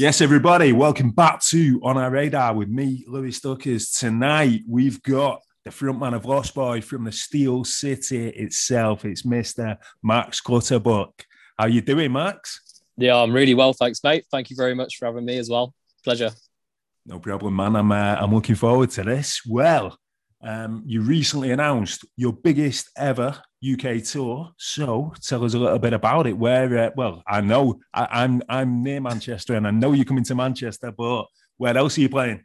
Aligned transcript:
Yes, 0.00 0.22
everybody, 0.22 0.72
welcome 0.72 1.10
back 1.10 1.42
to 1.50 1.78
On 1.82 1.98
Our 1.98 2.10
Radar 2.10 2.54
with 2.54 2.70
me, 2.70 3.04
Louis 3.06 3.38
Stuckers. 3.38 3.98
Tonight, 3.98 4.62
we've 4.66 5.02
got 5.02 5.42
the 5.66 5.70
frontman 5.70 6.14
of 6.14 6.24
Lost 6.24 6.54
Boy 6.54 6.80
from 6.80 7.04
the 7.04 7.12
Steel 7.12 7.64
City 7.64 8.28
itself. 8.28 9.04
It's 9.04 9.24
Mr. 9.24 9.76
Max 10.02 10.40
Clutterbuck. 10.40 11.26
How 11.58 11.66
are 11.66 11.68
you 11.68 11.82
doing, 11.82 12.12
Max? 12.12 12.80
Yeah, 12.96 13.14
I'm 13.16 13.30
really 13.30 13.52
well, 13.52 13.74
thanks, 13.74 14.02
mate. 14.02 14.24
Thank 14.30 14.48
you 14.48 14.56
very 14.56 14.74
much 14.74 14.96
for 14.96 15.04
having 15.04 15.26
me 15.26 15.36
as 15.36 15.50
well. 15.50 15.74
Pleasure. 16.02 16.30
No 17.04 17.18
problem, 17.18 17.56
man. 17.56 17.76
I'm 17.76 17.92
uh, 17.92 18.16
I'm 18.18 18.34
looking 18.34 18.54
forward 18.54 18.88
to 18.92 19.02
this. 19.02 19.42
Well, 19.46 19.98
um, 20.42 20.82
you 20.86 21.02
recently 21.02 21.50
announced 21.50 22.06
your 22.16 22.32
biggest 22.32 22.88
ever 22.96 23.42
UK 23.64 24.02
tour. 24.02 24.52
So 24.56 25.12
tell 25.22 25.44
us 25.44 25.54
a 25.54 25.58
little 25.58 25.78
bit 25.78 25.92
about 25.92 26.26
it. 26.26 26.36
Where, 26.36 26.78
uh, 26.78 26.90
well, 26.96 27.22
I 27.26 27.40
know 27.40 27.80
I, 27.92 28.02
am 28.02 28.08
I'm, 28.10 28.42
I'm 28.48 28.82
near 28.82 29.00
Manchester, 29.00 29.54
and 29.54 29.66
I 29.66 29.70
know 29.70 29.92
you're 29.92 30.04
coming 30.04 30.24
to 30.24 30.34
Manchester, 30.34 30.92
but 30.96 31.26
where 31.56 31.76
else 31.76 31.98
are 31.98 32.00
you 32.00 32.08
playing? 32.08 32.44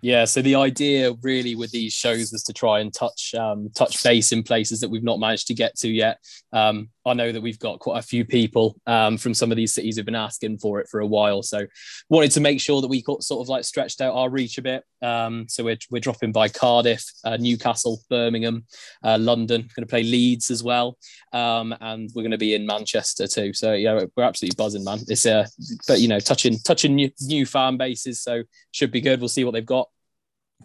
Yeah, 0.00 0.26
so 0.26 0.42
the 0.42 0.56
idea 0.56 1.14
really 1.22 1.54
with 1.54 1.70
these 1.70 1.94
shows 1.94 2.30
was 2.30 2.42
to 2.42 2.52
try 2.52 2.80
and 2.80 2.92
touch 2.92 3.34
um, 3.34 3.70
touch 3.74 4.02
base 4.02 4.32
in 4.32 4.42
places 4.42 4.80
that 4.80 4.90
we've 4.90 5.02
not 5.02 5.18
managed 5.18 5.46
to 5.46 5.54
get 5.54 5.76
to 5.78 5.88
yet. 5.88 6.18
Um, 6.52 6.90
I 7.06 7.14
know 7.14 7.32
that 7.32 7.40
we've 7.40 7.58
got 7.58 7.80
quite 7.80 7.98
a 7.98 8.02
few 8.02 8.24
people 8.24 8.76
um, 8.86 9.18
from 9.18 9.34
some 9.34 9.50
of 9.50 9.56
these 9.56 9.74
cities 9.74 9.96
who've 9.96 10.06
been 10.06 10.14
asking 10.14 10.58
for 10.58 10.80
it 10.80 10.88
for 10.88 11.00
a 11.00 11.06
while. 11.06 11.42
So 11.42 11.66
wanted 12.08 12.30
to 12.32 12.40
make 12.40 12.60
sure 12.60 12.80
that 12.80 12.88
we 12.88 13.02
got 13.02 13.22
sort 13.22 13.44
of 13.44 13.48
like 13.48 13.64
stretched 13.64 14.00
out 14.00 14.14
our 14.14 14.30
reach 14.30 14.56
a 14.58 14.62
bit. 14.62 14.84
Um, 15.02 15.46
so 15.48 15.64
we're, 15.64 15.76
we're 15.90 16.00
dropping 16.00 16.32
by 16.32 16.48
Cardiff, 16.48 17.04
uh, 17.24 17.36
Newcastle, 17.36 18.00
Birmingham, 18.08 18.64
uh, 19.02 19.18
London. 19.20 19.62
Going 19.74 19.86
to 19.86 19.90
play 19.90 20.02
Leeds 20.02 20.50
as 20.50 20.62
well, 20.62 20.96
um, 21.32 21.74
and 21.80 22.10
we're 22.14 22.22
going 22.22 22.30
to 22.30 22.38
be 22.38 22.54
in 22.54 22.66
Manchester 22.66 23.26
too. 23.26 23.52
So 23.52 23.74
yeah, 23.74 24.04
we're 24.16 24.24
absolutely 24.24 24.56
buzzing, 24.56 24.84
man. 24.84 25.00
It's 25.08 25.26
uh, 25.26 25.46
but 25.86 26.00
you 26.00 26.08
know, 26.08 26.20
touching 26.20 26.58
touching 26.58 26.94
new, 26.94 27.10
new 27.22 27.44
fan 27.44 27.76
bases, 27.76 28.22
so 28.22 28.44
should 28.72 28.90
be 28.90 29.00
good. 29.00 29.20
We'll 29.20 29.28
see 29.28 29.44
what 29.44 29.52
they've 29.52 29.64
got. 29.64 29.88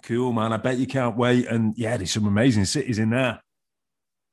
Cool, 0.03 0.31
man. 0.31 0.53
I 0.53 0.57
bet 0.57 0.77
you 0.77 0.87
can't 0.87 1.17
wait. 1.17 1.47
And 1.47 1.77
yeah, 1.77 1.97
there's 1.97 2.11
some 2.11 2.27
amazing 2.27 2.65
cities 2.65 2.99
in 2.99 3.09
there 3.09 3.41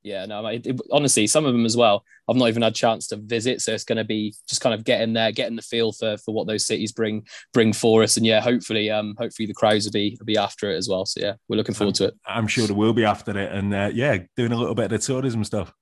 yeah, 0.06 0.24
no, 0.24 0.46
it, 0.46 0.64
it, 0.64 0.80
honestly, 0.92 1.26
some 1.26 1.44
of 1.44 1.52
them 1.52 1.66
as 1.66 1.76
well. 1.76 2.04
I've 2.28 2.36
not 2.36 2.46
even 2.48 2.62
had 2.62 2.72
a 2.72 2.74
chance 2.74 3.08
to 3.08 3.16
visit, 3.16 3.60
so 3.60 3.74
it's 3.74 3.84
going 3.84 3.98
to 3.98 4.04
be 4.04 4.34
just 4.48 4.60
kind 4.60 4.72
of 4.72 4.84
getting 4.84 5.12
there, 5.12 5.32
getting 5.32 5.56
the 5.56 5.62
feel 5.62 5.90
for 5.90 6.16
for 6.18 6.32
what 6.32 6.46
those 6.46 6.64
cities 6.64 6.92
bring 6.92 7.26
bring 7.52 7.72
for 7.72 8.04
us, 8.04 8.16
and 8.16 8.24
yeah, 8.24 8.40
hopefully, 8.40 8.88
um, 8.88 9.16
hopefully 9.18 9.46
the 9.46 9.54
crowds 9.54 9.84
will 9.84 9.92
be 9.92 10.16
will 10.20 10.26
be 10.26 10.36
after 10.36 10.70
it 10.70 10.76
as 10.76 10.88
well. 10.88 11.06
So 11.06 11.20
yeah, 11.20 11.34
we're 11.48 11.56
looking 11.56 11.74
forward 11.74 11.90
I'm, 11.90 11.94
to 11.94 12.04
it. 12.04 12.14
I'm 12.24 12.46
sure 12.46 12.68
they 12.68 12.72
will 12.72 12.92
be 12.92 13.04
after 13.04 13.36
it, 13.36 13.50
and 13.50 13.74
uh, 13.74 13.90
yeah, 13.92 14.18
doing 14.36 14.52
a 14.52 14.56
little 14.56 14.76
bit 14.76 14.84
of 14.86 14.90
the 14.92 14.98
tourism 14.98 15.42
stuff. 15.42 15.72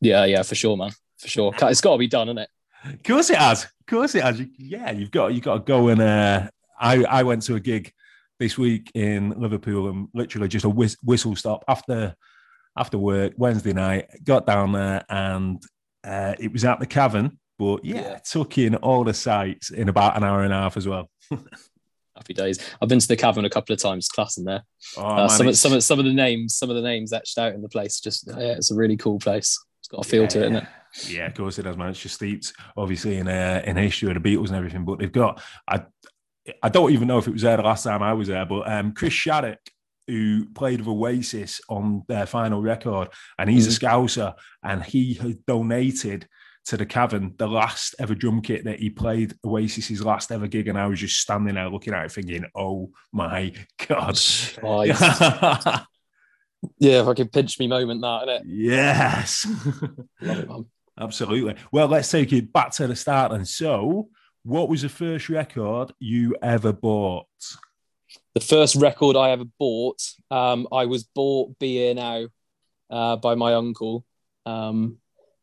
Yeah, 0.00 0.24
yeah, 0.24 0.42
for 0.42 0.54
sure, 0.54 0.78
man, 0.78 0.92
for 1.18 1.28
sure. 1.28 1.52
It's 1.60 1.82
got 1.82 1.92
to 1.92 1.98
be 1.98 2.08
done, 2.08 2.28
isn't 2.28 2.38
it? 2.38 2.48
Of 2.84 3.02
course 3.02 3.28
it 3.28 3.36
has. 3.36 3.64
Of 3.64 3.86
course 3.86 4.14
it 4.14 4.22
has. 4.22 4.40
Yeah, 4.56 4.90
you've 4.92 5.10
got 5.10 5.34
you've 5.34 5.44
got 5.44 5.54
to 5.54 5.60
go 5.60 5.88
and 5.88 6.00
uh, 6.00 6.48
I 6.80 7.04
I 7.04 7.22
went 7.24 7.42
to 7.42 7.56
a 7.56 7.60
gig 7.60 7.92
this 8.38 8.56
week 8.56 8.90
in 8.94 9.38
Liverpool 9.38 9.90
and 9.90 10.08
literally 10.14 10.48
just 10.48 10.64
a 10.64 10.96
whistle 11.04 11.36
stop 11.36 11.62
after 11.68 12.16
after 12.80 12.98
work 12.98 13.34
Wednesday 13.36 13.74
night. 13.74 14.06
Got 14.24 14.46
down 14.46 14.72
there 14.72 15.04
and 15.08 15.62
uh, 16.02 16.34
it 16.38 16.52
was 16.52 16.64
at 16.64 16.80
the 16.80 16.86
cavern. 16.86 17.38
But 17.58 17.84
yeah, 17.84 18.00
yeah, 18.00 18.18
took 18.18 18.56
in 18.56 18.74
all 18.76 19.04
the 19.04 19.12
sights 19.12 19.70
in 19.70 19.90
about 19.90 20.16
an 20.16 20.24
hour 20.24 20.42
and 20.42 20.52
a 20.52 20.56
half 20.56 20.78
as 20.78 20.88
well. 20.88 21.10
Happy 22.16 22.32
days. 22.32 22.58
I've 22.80 22.88
been 22.88 22.98
to 22.98 23.06
the 23.08 23.16
cavern 23.16 23.44
a 23.44 23.50
couple 23.50 23.74
of 23.74 23.80
times, 23.80 24.08
class 24.08 24.38
in 24.38 24.44
there. 24.44 24.62
Oh, 24.96 25.04
uh, 25.04 25.16
man, 25.16 25.28
some, 25.28 25.48
of, 25.48 25.56
some, 25.56 25.72
of, 25.74 25.84
some 25.84 25.98
of 25.98 26.06
the 26.06 26.12
names, 26.12 26.56
some 26.56 26.70
of 26.70 26.76
the 26.76 26.82
names 26.82 27.12
etched 27.12 27.36
out 27.36 27.52
in 27.52 27.60
the 27.60 27.68
place. 27.68 28.00
Just 28.00 28.26
yeah, 28.26 28.52
it's 28.52 28.70
a 28.70 28.74
really 28.74 28.96
cool 28.96 29.18
place. 29.18 29.62
It's 29.80 29.88
got 29.88 30.06
a 30.06 30.08
feel 30.08 30.22
yeah, 30.22 30.28
to 30.28 30.38
it, 30.38 30.42
isn't 30.44 30.56
it? 30.56 30.64
Yeah, 31.06 31.26
of 31.26 31.34
course 31.34 31.58
it 31.58 31.62
does, 31.62 31.76
man. 31.76 31.90
It's 31.90 32.00
just 32.00 32.14
steeped, 32.14 32.52
obviously, 32.76 33.18
in 33.18 33.28
uh, 33.28 33.62
in 33.64 33.76
history 33.76 34.10
of 34.10 34.20
the 34.20 34.26
Beatles 34.26 34.48
and 34.48 34.56
everything. 34.56 34.86
But 34.86 34.98
they've 34.98 35.12
got, 35.12 35.42
I, 35.68 35.82
I 36.62 36.70
don't 36.70 36.92
even 36.92 37.08
know 37.08 37.18
if 37.18 37.28
it 37.28 37.32
was 37.32 37.42
there 37.42 37.58
the 37.58 37.62
last 37.62 37.84
time 37.84 38.02
I 38.02 38.14
was 38.14 38.28
there, 38.28 38.46
but 38.46 38.70
um, 38.70 38.92
Chris 38.92 39.12
Sharrock 39.12 39.58
who 40.10 40.46
played 40.50 40.80
with 40.80 40.88
Oasis 40.88 41.60
on 41.68 42.02
their 42.08 42.26
final 42.26 42.60
record, 42.60 43.08
and 43.38 43.48
he's 43.48 43.66
mm. 43.66 43.70
a 43.70 43.86
Scouser, 43.86 44.34
and 44.62 44.82
he 44.82 45.14
had 45.14 45.44
donated 45.46 46.28
to 46.66 46.76
the 46.76 46.86
Cavern 46.86 47.34
the 47.38 47.48
last 47.48 47.94
ever 47.98 48.14
drum 48.14 48.42
kit 48.42 48.64
that 48.64 48.80
he 48.80 48.90
played 48.90 49.34
Oasis's 49.44 50.04
last 50.04 50.30
ever 50.30 50.46
gig, 50.46 50.68
and 50.68 50.78
I 50.78 50.86
was 50.86 51.00
just 51.00 51.18
standing 51.20 51.54
there 51.54 51.68
looking 51.68 51.94
at 51.94 52.06
it, 52.06 52.12
thinking, 52.12 52.44
"Oh 52.54 52.90
my 53.12 53.52
god!" 53.88 54.18
Oh, 54.62 54.82
yeah, 56.78 57.02
if 57.02 57.06
I 57.06 57.14
can 57.14 57.28
pinch 57.28 57.58
me 57.58 57.66
moment, 57.66 58.02
that 58.02 58.28
it. 58.28 58.42
Yes, 58.46 59.46
it, 60.20 60.48
absolutely. 60.98 61.56
Well, 61.72 61.88
let's 61.88 62.10
take 62.10 62.32
it 62.32 62.52
back 62.52 62.72
to 62.72 62.86
the 62.86 62.96
start. 62.96 63.32
And 63.32 63.48
so, 63.48 64.08
what 64.42 64.68
was 64.68 64.82
the 64.82 64.88
first 64.88 65.28
record 65.28 65.92
you 65.98 66.36
ever 66.42 66.72
bought? 66.72 67.26
The 68.34 68.40
first 68.40 68.76
record 68.76 69.16
I 69.16 69.30
ever 69.30 69.44
bought, 69.58 70.00
um, 70.30 70.68
I 70.72 70.86
was 70.86 71.04
bought 71.04 71.58
Be 71.58 71.92
Now 71.94 72.26
uh, 72.90 73.16
by 73.16 73.34
my 73.34 73.54
uncle. 73.54 74.04
Um, 74.46 74.98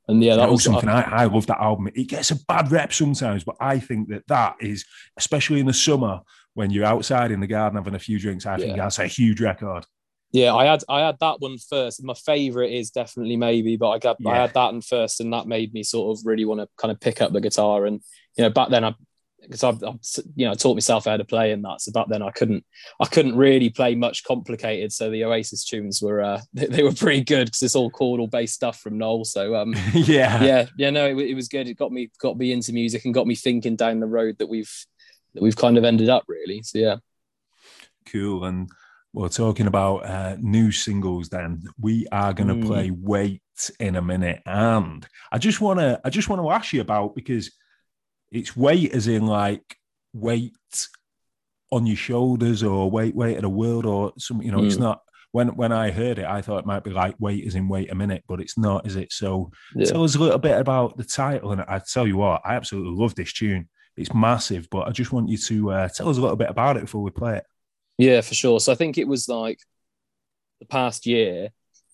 and 0.07 0.23
yeah, 0.23 0.35
that, 0.35 0.45
that 0.45 0.51
was 0.51 0.63
something 0.63 0.87
I, 0.87 1.01
I, 1.01 1.25
love 1.25 1.47
that 1.47 1.59
album. 1.59 1.89
It 1.93 2.07
gets 2.07 2.31
a 2.31 2.37
bad 2.45 2.71
rep 2.71 2.93
sometimes, 2.93 3.43
but 3.43 3.57
I 3.59 3.79
think 3.79 4.07
that 4.09 4.25
that 4.27 4.55
is, 4.61 4.85
especially 5.17 5.59
in 5.59 5.65
the 5.65 5.73
summer 5.73 6.21
when 6.53 6.71
you're 6.71 6.85
outside 6.85 7.31
in 7.31 7.41
the 7.41 7.47
garden 7.47 7.77
having 7.77 7.93
a 7.93 7.99
few 7.99 8.17
drinks, 8.17 8.45
I 8.45 8.53
yeah. 8.53 8.57
think 8.57 8.77
that's 8.77 8.99
a 8.99 9.07
huge 9.07 9.41
record. 9.41 9.85
Yeah, 10.31 10.55
I 10.55 10.65
had 10.65 10.83
I 10.89 11.01
had 11.01 11.19
that 11.19 11.39
one 11.39 11.57
first. 11.57 12.03
My 12.03 12.13
favorite 12.13 12.71
is 12.71 12.89
definitely 12.89 13.37
maybe, 13.37 13.77
but 13.77 13.89
I 13.89 13.99
got 13.99 14.17
yeah. 14.19 14.31
I 14.31 14.35
had 14.37 14.53
that 14.53 14.73
one 14.73 14.81
first, 14.81 15.21
and 15.21 15.31
that 15.33 15.47
made 15.47 15.73
me 15.73 15.83
sort 15.83 16.17
of 16.17 16.25
really 16.25 16.45
want 16.45 16.61
to 16.61 16.67
kind 16.77 16.91
of 16.91 16.99
pick 16.99 17.21
up 17.21 17.31
the 17.31 17.41
guitar. 17.41 17.85
And 17.85 18.01
you 18.37 18.43
know, 18.43 18.49
back 18.49 18.69
then 18.69 18.83
I 18.83 18.95
because 19.47 19.63
I've, 19.63 19.83
I've, 19.83 19.99
you 20.35 20.45
know 20.45 20.53
taught 20.53 20.75
myself 20.75 21.05
how 21.05 21.17
to 21.17 21.25
play 21.25 21.51
in 21.51 21.61
that. 21.63 21.81
So 21.81 21.91
back 21.91 22.07
then 22.09 22.21
I 22.21 22.31
couldn't 22.31 22.65
I 22.99 23.05
couldn't 23.05 23.35
really 23.35 23.69
play 23.69 23.95
much 23.95 24.23
complicated. 24.23 24.91
So 24.91 25.09
the 25.09 25.23
Oasis 25.23 25.63
tunes 25.63 26.01
were 26.01 26.21
uh, 26.21 26.41
they, 26.53 26.65
they 26.67 26.83
were 26.83 26.93
pretty 26.93 27.23
good 27.23 27.45
because 27.45 27.63
it's 27.63 27.75
all 27.75 27.91
chordal 27.91 28.29
based 28.29 28.55
stuff 28.55 28.79
from 28.79 28.97
Noel. 28.97 29.25
So 29.25 29.55
um, 29.55 29.73
yeah, 29.93 30.43
yeah, 30.43 30.65
yeah. 30.77 30.89
No, 30.89 31.05
it, 31.05 31.17
it, 31.17 31.35
was 31.35 31.47
good. 31.47 31.67
It 31.67 31.75
got 31.75 31.91
me 31.91 32.11
got 32.19 32.37
me 32.37 32.51
into 32.51 32.73
music 32.73 33.05
and 33.05 33.13
got 33.13 33.27
me 33.27 33.35
thinking 33.35 33.75
down 33.75 33.99
the 33.99 34.07
road 34.07 34.37
that 34.39 34.49
we've 34.49 34.73
that 35.33 35.43
we've 35.43 35.55
kind 35.55 35.77
of 35.77 35.83
ended 35.83 36.09
up 36.09 36.23
really. 36.27 36.61
So 36.63 36.79
yeah, 36.79 36.95
cool. 38.05 38.43
And 38.43 38.69
we're 39.13 39.29
talking 39.29 39.67
about 39.67 40.05
uh, 40.05 40.35
new 40.39 40.71
singles. 40.71 41.29
Then 41.29 41.63
we 41.79 42.05
are 42.11 42.33
going 42.33 42.49
to 42.49 42.55
mm. 42.55 42.65
play 42.65 42.91
"Wait" 42.91 43.41
in 43.79 43.95
a 43.95 44.01
minute, 44.01 44.41
and 44.45 45.07
I 45.31 45.37
just 45.37 45.61
want 45.61 45.79
to 45.79 45.99
I 46.03 46.09
just 46.09 46.29
want 46.29 46.41
to 46.41 46.51
ask 46.51 46.73
you 46.73 46.81
about 46.81 47.15
because 47.15 47.51
it's 48.31 48.55
weight 48.55 48.93
as 48.93 49.07
in 49.07 49.25
like 49.25 49.77
weight 50.13 50.53
on 51.71 51.85
your 51.85 51.95
shoulders 51.95 52.63
or 52.63 52.89
weight 52.89 53.15
weight 53.15 53.35
of 53.35 53.41
the 53.41 53.49
world 53.49 53.85
or 53.85 54.13
some 54.17 54.41
you 54.41 54.51
know 54.51 54.59
mm. 54.59 54.67
it's 54.67 54.77
not 54.77 55.01
when 55.31 55.49
when 55.55 55.71
I 55.71 55.91
heard 55.91 56.19
it 56.19 56.25
I 56.25 56.41
thought 56.41 56.59
it 56.59 56.65
might 56.65 56.83
be 56.83 56.91
like 56.91 57.15
wait 57.19 57.45
as 57.45 57.55
in 57.55 57.67
wait 57.67 57.91
a 57.91 57.95
minute 57.95 58.23
but 58.27 58.39
it's 58.39 58.57
not 58.57 58.85
is 58.85 58.95
it 58.95 59.11
so 59.11 59.51
yeah. 59.75 59.85
tell 59.85 60.03
us 60.03 60.15
a 60.15 60.19
little 60.19 60.39
bit 60.39 60.57
about 60.57 60.97
the 60.97 61.03
title 61.03 61.51
and 61.51 61.61
I 61.61 61.79
tell 61.79 62.07
you 62.07 62.17
what 62.17 62.41
I 62.45 62.55
absolutely 62.55 62.95
love 62.95 63.15
this 63.15 63.33
tune 63.33 63.67
it's 63.97 64.13
massive 64.13 64.67
but 64.71 64.87
I 64.87 64.91
just 64.91 65.11
want 65.11 65.29
you 65.29 65.37
to 65.37 65.71
uh, 65.71 65.89
tell 65.89 66.09
us 66.09 66.17
a 66.17 66.21
little 66.21 66.37
bit 66.37 66.49
about 66.49 66.77
it 66.77 66.81
before 66.81 67.01
we 67.01 67.11
play 67.11 67.37
it 67.37 67.43
yeah 67.97 68.21
for 68.21 68.33
sure 68.33 68.59
so 68.59 68.71
I 68.71 68.75
think 68.75 68.97
it 68.97 69.07
was 69.07 69.27
like 69.27 69.59
the 70.59 70.65
past 70.65 71.05
year 71.05 71.49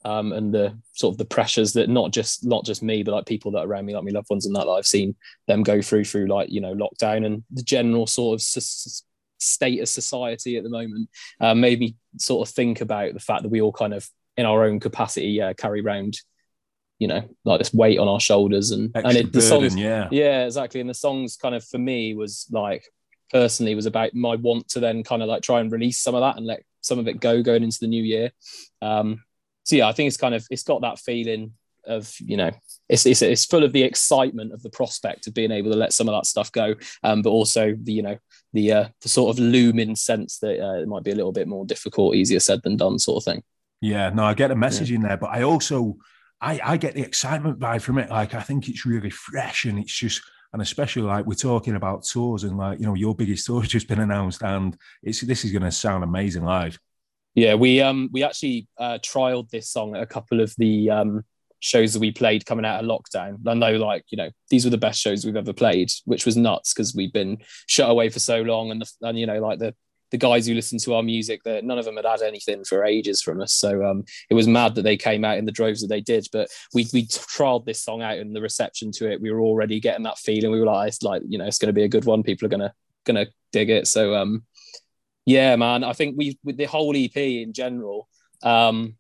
um, 0.06 0.34
and 0.34 0.54
the 0.54 0.78
sort 0.94 1.14
of 1.14 1.18
the 1.18 1.26
pressures 1.26 1.74
that 1.74 1.90
not 1.90 2.12
just 2.12 2.46
not 2.46 2.66
just 2.66 2.84
me, 2.84 3.04
but 3.04 3.14
like 3.14 3.26
people 3.26 3.52
that 3.52 3.60
are 3.60 3.68
around 3.68 3.86
me, 3.86 3.94
like 3.94 4.04
my 4.04 4.12
loved 4.12 4.30
ones, 4.30 4.46
and 4.46 4.56
that, 4.56 4.66
that 4.66 4.72
I've 4.72 4.86
seen 4.86 5.16
them 5.48 5.64
go 5.64 5.82
through 5.82 6.06
through 6.06 6.28
like 6.28 6.50
you 6.50 6.62
know 6.62 6.76
lockdown 6.76 7.26
and 7.26 7.44
the 7.52 7.64
general 7.64 8.08
sort 8.08 8.36
of 8.36 8.40
s- 8.40 9.04
state 9.40 9.82
of 9.82 9.90
society 9.90 10.58
at 10.58 10.64
the 10.64 10.70
moment 10.70 11.10
uh, 11.42 11.54
made 11.54 11.80
me 11.80 11.96
sort 12.18 12.48
of 12.48 12.54
think 12.54 12.82
about 12.82 13.14
the 13.14 13.20
fact 13.20 13.44
that 13.44 13.50
we 13.50 13.62
all 13.62 13.74
kind 13.74 13.94
of 13.94 14.10
in 14.38 14.46
our 14.46 14.64
own 14.64 14.80
capacity 14.80 15.42
uh, 15.42 15.54
carry 15.54 15.82
around 15.82 16.18
you 17.00 17.08
know 17.08 17.28
like 17.44 17.60
this 17.60 17.74
weight 17.74 18.00
on 18.00 18.08
our 18.08 18.20
shoulders 18.20 18.72
and 18.72 18.92
Extra 18.96 19.10
and 19.10 19.18
it, 19.18 19.34
the 19.34 19.40
burden, 19.40 19.50
songs 19.50 19.76
yeah. 19.76 20.08
Yeah 20.12 20.46
exactly. 20.46 20.80
And 20.80 20.90
the 20.90 20.94
songs 20.94 21.36
kind 21.36 21.56
of 21.56 21.64
for 21.64 21.78
me 21.78 22.14
was 22.14 22.48
like 22.52 22.86
personally 23.32 23.76
was 23.76 23.86
about 23.86 24.14
my 24.14 24.36
want 24.36 24.70
to 24.70 24.80
then 24.80 25.04
kind 25.04 25.22
of 25.22 25.28
like 25.28 25.42
try 25.42 25.60
and 25.60 25.72
release 25.72 25.98
some 25.98 26.16
of 26.16 26.22
that 26.22 26.38
and 26.38 26.46
let 26.46 26.64
some 26.82 27.00
of 27.00 27.08
it 27.08 27.20
go 27.20 27.42
going 27.42 27.64
into 27.64 27.80
the 27.82 27.88
new 27.88 28.04
year. 28.04 28.32
Um 28.82 29.24
so 29.64 29.76
yeah, 29.76 29.88
I 29.88 29.92
think 29.92 30.08
it's 30.08 30.18
kind 30.18 30.36
of 30.36 30.46
it's 30.50 30.64
got 30.64 30.82
that 30.82 31.00
feeling 31.00 31.54
of 31.86 32.14
you 32.20 32.38
know 32.38 32.52
it's, 32.90 33.06
it's 33.06 33.22
it's 33.22 33.46
full 33.46 33.64
of 33.64 33.74
the 33.74 33.84
excitement 33.84 34.54
of 34.54 34.62
the 34.64 34.70
prospect 34.70 35.28
of 35.28 35.34
being 35.34 35.52
able 35.52 35.72
to 35.72 35.78
let 35.78 35.94
some 35.94 36.08
of 36.08 36.14
that 36.14 36.26
stuff 36.26 36.52
go, 36.52 36.76
um, 37.04 37.22
but 37.22 37.30
also 37.30 37.76
the 37.82 37.94
you 37.94 38.02
know 38.02 38.18
the 38.54 38.72
uh, 38.72 38.88
the 39.02 39.10
sort 39.10 39.36
of 39.36 39.40
looming 39.40 39.96
sense 39.96 40.40
that 40.40 40.64
uh, 40.64 40.82
it 40.82 40.88
might 40.88 41.04
be 41.04 41.12
a 41.12 41.16
little 41.16 41.32
bit 41.32 41.48
more 41.48 41.66
difficult, 41.66 42.16
easier 42.16 42.40
said 42.40 42.62
than 42.64 42.78
done, 42.78 43.00
sort 43.00 43.22
of 43.22 43.34
thing. 43.34 43.44
Yeah, 43.82 44.10
no, 44.10 44.24
I 44.24 44.34
get 44.34 44.52
a 44.52 44.56
message 44.56 44.92
yeah. 44.92 44.98
in 44.98 45.02
there, 45.02 45.18
but 45.18 45.30
I 45.30 45.44
also 45.44 45.98
I 46.40 46.60
I 46.64 46.78
get 46.78 46.94
the 46.94 47.02
excitement 47.02 47.60
vibe 47.60 47.82
from 47.82 47.98
it. 47.98 48.10
Like 48.10 48.34
I 48.34 48.42
think 48.42 48.70
it's 48.70 48.86
really 48.86 49.10
fresh 49.10 49.66
and 49.66 49.80
it's 49.80 49.94
just 49.94 50.22
and 50.54 50.62
especially 50.62 51.02
like 51.02 51.26
we're 51.26 51.34
talking 51.34 51.76
about 51.76 52.04
tours 52.04 52.44
and 52.44 52.58
like 52.58 52.80
you 52.80 52.86
know 52.86 52.94
your 52.94 53.16
biggest 53.16 53.46
tour 53.46 53.62
has 53.62 53.70
just 53.78 53.88
been 53.88 54.00
announced 54.00 54.42
and 54.44 54.78
it's 55.02 55.22
this 55.22 55.44
is 55.44 55.52
going 55.52 55.64
to 55.64 55.72
sound 55.72 56.04
amazing 56.04 56.44
live 56.44 56.80
yeah, 57.36 57.56
we 57.56 57.82
um 57.82 58.10
we 58.12 58.24
actually 58.24 58.68
uh, 58.78 59.00
trialed 59.00 59.50
this 59.50 59.70
song 59.70 59.96
at 59.96 60.04
a 60.04 60.08
couple 60.08 60.40
of 60.40 60.54
the 60.58 60.90
um, 60.90 61.24
shows 61.60 61.94
that 61.94 62.00
we 62.00 62.12
played 62.12 62.46
coming 62.46 62.66
out 62.66 62.84
of 62.84 62.90
lockdown. 62.90 63.38
I 63.48 63.54
know, 63.54 63.78
like 63.78 64.04
you 64.10 64.18
know, 64.18 64.30
these 64.50 64.66
were 64.66 64.72
the 64.72 64.78
best 64.78 65.02
shows 65.02 65.26
we've 65.26 65.36
ever 65.36 65.54
played, 65.54 65.92
which 66.06 66.26
was 66.26 66.38
nuts 66.38 66.74
because 66.74 66.94
we'd 66.94 67.14
been 67.14 67.38
shut 67.68 67.90
away 67.90 68.10
for 68.10 68.20
so 68.20 68.42
long, 68.42 68.70
and 68.70 68.82
the, 68.82 69.08
and 69.08 69.18
you 69.18 69.26
know, 69.26 69.40
like 69.40 69.60
the 69.60 69.74
the 70.12 70.18
guys 70.18 70.46
who 70.46 70.54
listened 70.54 70.80
to 70.82 70.94
our 70.94 71.02
music, 71.02 71.42
that 71.44 71.64
none 71.64 71.80
of 71.80 71.86
them 71.86 71.96
had 71.96 72.06
had 72.06 72.22
anything 72.22 72.64
for 72.64 72.86
ages 72.86 73.20
from 73.20 73.42
us. 73.42 73.52
So 73.52 73.84
um, 73.84 74.04
it 74.30 74.36
was 74.36 74.48
mad 74.48 74.76
that 74.76 74.84
they 74.84 74.96
came 74.96 75.26
out 75.26 75.40
in 75.40 75.46
the 75.46 75.52
droves 75.52 75.82
that 75.82 75.88
they 75.88 76.02
did. 76.02 76.28
But 76.32 76.50
we 76.72 76.86
we 76.94 77.08
trialed 77.08 77.66
this 77.66 77.82
song 77.82 78.04
out, 78.04 78.20
and 78.20 78.36
the 78.36 78.42
reception 78.42 78.92
to 78.94 79.12
it, 79.12 79.22
we 79.22 79.32
were 79.32 79.42
already 79.42 79.80
getting 79.80 80.04
that 80.04 80.20
feeling. 80.20 80.52
We 80.52 80.60
were 80.60 80.68
like, 80.68 80.94
like 81.02 81.24
you 81.28 81.40
know, 81.40 81.46
it's 81.46 81.58
going 81.58 81.70
to 81.70 81.74
be 81.74 81.84
a 81.84 81.90
good 81.90 82.06
one. 82.06 82.22
People 82.22 82.46
are 82.46 82.50
gonna 82.50 82.74
gonna 83.06 83.26
dig 83.52 83.70
it. 83.70 83.88
So 83.88 84.14
um, 84.14 84.44
yeah, 85.26 85.56
man, 85.56 85.84
I 85.84 85.94
think 85.94 86.16
we 86.18 86.38
with 86.44 86.58
the 86.58 86.66
whole 86.66 86.96
EP 86.96 87.16
in 87.16 87.54
general. 87.54 88.08
Um, 88.42 88.96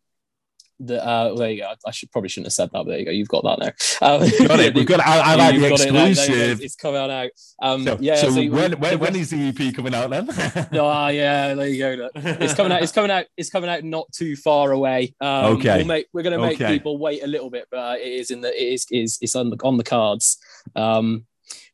the, 0.80 1.06
uh, 1.06 1.36
there 1.36 1.52
you 1.52 1.62
go. 1.62 1.74
I 1.86 1.92
should 1.92 2.12
probably 2.12 2.30
shouldn't 2.30 2.48
have 2.48 2.54
said 2.54 2.70
that, 2.72 2.84
but 2.84 2.88
there 2.88 3.00
you 3.00 3.06
go. 3.06 3.12
You've 3.12 3.28
got 3.28 3.44
that 3.44 3.60
now. 3.60 4.08
Um, 4.08 4.48
got 4.48 4.60
it. 4.60 4.75
We've 4.75 4.86
got. 4.86 5.00
It. 5.00 5.08
I, 5.08 5.34
I 5.34 5.36
like 5.36 5.60
the 5.60 5.68
exclusive. 5.68 6.60
It 6.60 6.64
it's 6.64 6.75
coming 6.75 7.00
out. 7.00 7.30
Um, 7.62 7.84
so, 7.84 7.98
yeah. 8.02 8.16
So, 8.16 8.31
so 8.31 8.46
when, 8.50 8.74
when, 8.74 9.00
when 9.00 9.16
is 9.16 9.30
the 9.30 9.50
EP 9.50 9.74
coming 9.74 9.94
out 9.94 10.10
then? 10.10 10.25
no, 10.72 11.08
yeah. 11.08 11.54
There 11.54 11.68
you 11.68 11.98
go. 11.98 12.10
It's 12.16 12.54
coming 12.54 12.72
out. 12.72 12.81
It's 12.81 12.92
coming 12.92 13.12
out. 13.12 13.25
It's 13.38 13.50
coming 13.50 13.70
out 13.70 13.84
not 13.84 14.12
too 14.12 14.36
far 14.36 14.72
away. 14.72 15.16
Um, 15.22 15.58
okay. 15.58 15.78
We'll 15.78 15.88
make, 15.88 16.08
we're 16.12 16.24
going 16.24 16.38
to 16.38 16.46
make 16.46 16.60
okay. 16.60 16.74
people 16.74 16.98
wait 16.98 17.24
a 17.24 17.28
little 17.28 17.50
bit, 17.50 17.68
but 17.72 17.78
uh, 17.78 17.96
it 17.98 18.08
is 18.08 18.31
in 18.31 18.42
the. 18.42 18.50
It 18.50 18.74
is. 18.74 18.88
Is 18.92 19.18
it's 19.22 19.36
on 19.36 19.50
the 19.50 19.58
on 19.64 19.78
the 19.78 19.84
cards. 19.84 20.38
Um, 20.75 21.25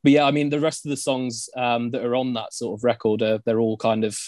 but 0.04 0.12
yeah, 0.12 0.26
I 0.26 0.32
mean, 0.32 0.50
the 0.50 0.60
rest 0.60 0.86
of 0.86 0.90
the 0.90 0.98
songs 0.98 1.50
um, 1.56 1.92
that 1.92 2.06
are 2.06 2.16
on 2.16 2.34
that 2.34 2.54
sort 2.54 2.78
of 2.78 2.84
record, 2.84 3.22
uh, 3.22 3.40
they're 3.46 3.60
all 3.60 3.78
kind 3.78 4.04
of. 4.04 4.20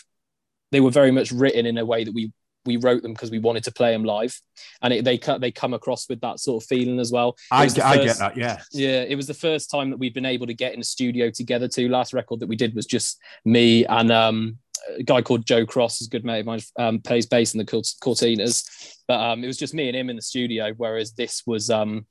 They 0.72 0.80
were 0.80 0.92
very 0.92 1.12
much 1.12 1.32
written 1.32 1.66
in 1.66 1.78
a 1.78 1.86
way 1.86 2.04
that 2.04 2.14
we 2.14 2.32
we 2.66 2.78
wrote 2.78 3.02
them 3.02 3.14
because 3.14 3.32
we 3.32 3.40
wanted 3.40 3.64
to 3.64 3.72
play 3.72 3.92
them 3.92 4.04
live, 4.04 4.40
and 4.82 4.94
it, 4.94 5.04
they 5.04 5.20
they 5.40 5.52
come 5.52 5.74
across 5.74 6.08
with 6.08 6.22
that 6.22 6.40
sort 6.40 6.64
of 6.64 6.68
feeling 6.68 7.00
as 7.00 7.12
well. 7.12 7.36
I, 7.50 7.66
first, 7.66 7.80
I 7.80 7.98
get 7.98 8.18
that, 8.18 8.38
yeah. 8.38 8.62
Yeah, 8.72 9.02
it 9.02 9.16
was 9.16 9.28
the 9.28 9.34
first 9.34 9.70
time 9.72 9.90
that 9.90 9.98
we've 9.98 10.14
been 10.14 10.26
able 10.26 10.48
to 10.48 10.54
get 10.54 10.74
in 10.74 10.80
a 10.80 10.84
studio 10.84 11.30
together. 11.30 11.68
Too. 11.68 11.90
Last 11.90 12.14
record 12.14 12.40
that 12.40 12.48
we 12.48 12.56
did 12.56 12.76
was 12.76 12.86
just 12.86 13.20
me 13.46 13.86
and 13.86 14.12
um, 14.12 14.58
a 14.98 15.04
guy 15.04 15.22
called 15.22 15.46
Joe 15.46 15.66
Cross, 15.66 16.02
is 16.02 16.08
a 16.08 16.10
good 16.10 16.26
mate 16.26 16.42
of 16.42 16.46
mine, 16.46 16.62
um, 16.78 17.00
plays 17.00 17.26
bass 17.26 17.54
in 17.54 17.58
the 17.58 17.66
Cortinas, 17.66 18.98
but 19.08 19.20
um, 19.20 19.44
it 19.44 19.48
was 19.48 19.58
just 19.58 19.74
me 19.74 19.88
and 19.88 19.98
him 19.98 20.10
in 20.10 20.16
the 20.16 20.22
studio. 20.22 20.74
Whereas 20.78 21.14
this 21.14 21.44
was, 21.46 21.70
um, 21.70 22.06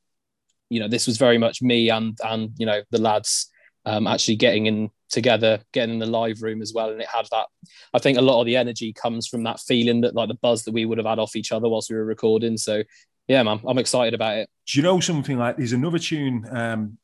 you 0.68 0.80
know, 0.80 0.88
this 0.88 1.06
was 1.06 1.16
very 1.16 1.38
much 1.38 1.62
me 1.62 1.90
and 1.90 2.18
and 2.24 2.52
you 2.58 2.66
know 2.66 2.82
the 2.90 3.00
lads 3.00 3.48
um, 3.86 4.06
actually 4.06 4.36
getting 4.36 4.66
in 4.66 4.90
together, 5.10 5.60
getting 5.72 5.94
in 5.94 5.98
the 5.98 6.06
live 6.06 6.42
room 6.42 6.62
as 6.62 6.72
well. 6.72 6.90
And 6.90 7.00
it 7.00 7.08
had 7.08 7.26
that, 7.30 7.46
I 7.92 7.98
think 7.98 8.16
a 8.16 8.22
lot 8.22 8.40
of 8.40 8.46
the 8.46 8.56
energy 8.56 8.92
comes 8.92 9.26
from 9.26 9.42
that 9.44 9.60
feeling 9.60 10.00
that 10.02 10.14
like 10.14 10.28
the 10.28 10.34
buzz 10.34 10.64
that 10.64 10.74
we 10.74 10.86
would 10.86 10.98
have 10.98 11.06
had 11.06 11.18
off 11.18 11.36
each 11.36 11.52
other 11.52 11.68
whilst 11.68 11.90
we 11.90 11.96
were 11.96 12.04
recording. 12.04 12.56
So 12.56 12.82
yeah, 13.28 13.42
man, 13.42 13.60
I'm 13.66 13.78
excited 13.78 14.14
about 14.14 14.38
it. 14.38 14.50
Do 14.66 14.78
you 14.78 14.82
know 14.82 14.98
something 15.00 15.38
like 15.38 15.56
there's 15.56 15.72
another 15.72 15.98
tune 15.98 16.46
um, 16.50 16.98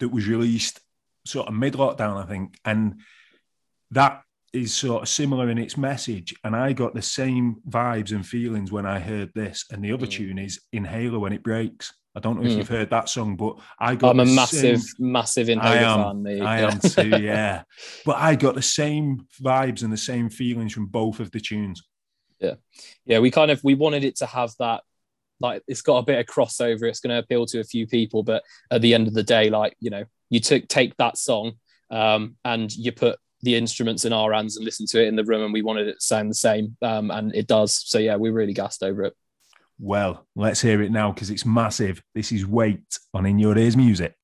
that 0.00 0.08
was 0.08 0.26
released 0.26 0.80
sort 1.24 1.48
of 1.48 1.54
mid 1.54 1.74
lockdown, 1.74 2.22
I 2.22 2.26
think, 2.26 2.58
and 2.64 3.00
that 3.90 4.22
is 4.52 4.74
sort 4.74 5.02
of 5.02 5.08
similar 5.08 5.50
in 5.50 5.58
its 5.58 5.76
message. 5.76 6.34
And 6.42 6.56
I 6.56 6.72
got 6.72 6.94
the 6.94 7.02
same 7.02 7.56
vibes 7.68 8.12
and 8.12 8.26
feelings 8.26 8.72
when 8.72 8.86
I 8.86 8.98
heard 8.98 9.30
this. 9.34 9.66
And 9.70 9.84
the 9.84 9.92
other 9.92 10.06
mm. 10.06 10.10
tune 10.10 10.38
is 10.38 10.60
Inhaler 10.72 11.18
When 11.18 11.32
It 11.32 11.42
Breaks. 11.42 11.92
I 12.18 12.20
don't 12.20 12.40
know 12.40 12.44
if 12.44 12.52
mm. 12.52 12.56
you've 12.56 12.68
heard 12.68 12.90
that 12.90 13.08
song, 13.08 13.36
but 13.36 13.58
I 13.78 13.94
got. 13.94 14.10
I'm 14.10 14.18
a 14.18 14.24
massive, 14.24 14.82
same... 14.82 15.12
massive 15.12 15.48
Inhaler 15.48 15.76
I 15.76 16.10
am, 16.10 16.24
fan. 16.24 16.42
I 16.42 16.60
am 16.62 16.80
too, 16.80 17.08
yeah. 17.22 17.62
but 18.04 18.16
I 18.16 18.34
got 18.34 18.56
the 18.56 18.62
same 18.62 19.24
vibes 19.40 19.84
and 19.84 19.92
the 19.92 19.96
same 19.96 20.28
feelings 20.28 20.72
from 20.72 20.86
both 20.86 21.20
of 21.20 21.30
the 21.30 21.38
tunes. 21.38 21.80
Yeah, 22.40 22.54
yeah. 23.04 23.20
We 23.20 23.30
kind 23.30 23.52
of 23.52 23.62
we 23.62 23.76
wanted 23.76 24.02
it 24.02 24.16
to 24.16 24.26
have 24.26 24.50
that, 24.58 24.82
like 25.38 25.62
it's 25.68 25.80
got 25.80 25.98
a 25.98 26.02
bit 26.02 26.18
of 26.18 26.26
crossover. 26.26 26.88
It's 26.88 26.98
going 26.98 27.14
to 27.14 27.20
appeal 27.20 27.46
to 27.46 27.60
a 27.60 27.64
few 27.64 27.86
people, 27.86 28.24
but 28.24 28.42
at 28.72 28.82
the 28.82 28.94
end 28.94 29.06
of 29.06 29.14
the 29.14 29.22
day, 29.22 29.48
like 29.48 29.76
you 29.78 29.90
know, 29.90 30.04
you 30.28 30.40
took 30.40 30.66
take 30.66 30.96
that 30.96 31.18
song 31.18 31.52
um, 31.88 32.34
and 32.44 32.74
you 32.74 32.90
put 32.90 33.16
the 33.42 33.54
instruments 33.54 34.04
in 34.04 34.12
our 34.12 34.32
hands 34.32 34.56
and 34.56 34.64
listen 34.64 34.86
to 34.86 35.00
it 35.00 35.06
in 35.06 35.14
the 35.14 35.24
room, 35.24 35.44
and 35.44 35.52
we 35.52 35.62
wanted 35.62 35.86
it 35.86 36.00
to 36.00 36.04
sound 36.04 36.30
the 36.30 36.34
same, 36.34 36.76
um, 36.82 37.12
and 37.12 37.32
it 37.32 37.46
does. 37.46 37.72
So 37.88 38.00
yeah, 38.00 38.16
we're 38.16 38.32
really 38.32 38.54
gassed 38.54 38.82
over 38.82 39.04
it. 39.04 39.14
Well, 39.80 40.26
let's 40.34 40.60
hear 40.60 40.82
it 40.82 40.90
now 40.90 41.12
because 41.12 41.30
it's 41.30 41.46
massive. 41.46 42.02
This 42.14 42.32
is 42.32 42.44
Weight 42.44 42.98
on 43.14 43.26
In 43.26 43.38
Your 43.38 43.56
Ears 43.56 43.76
Music. 43.76 44.14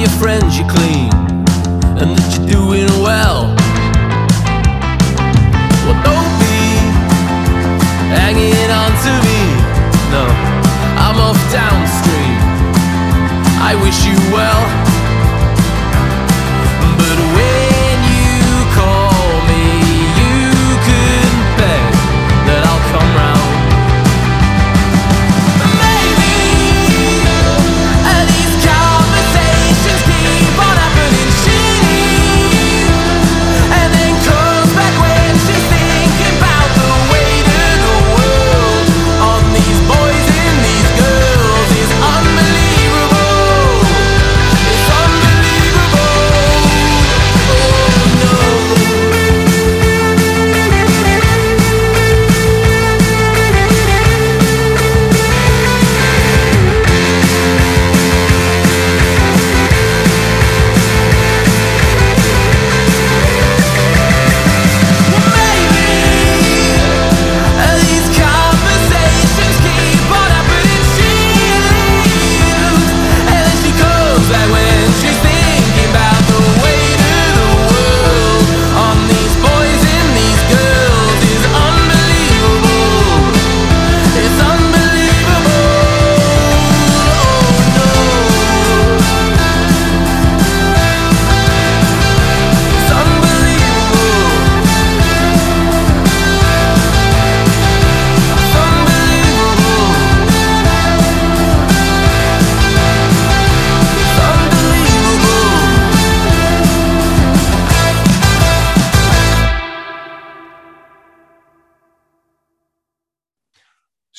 your 0.00 0.10
friends 0.10 0.58
you 0.58 0.65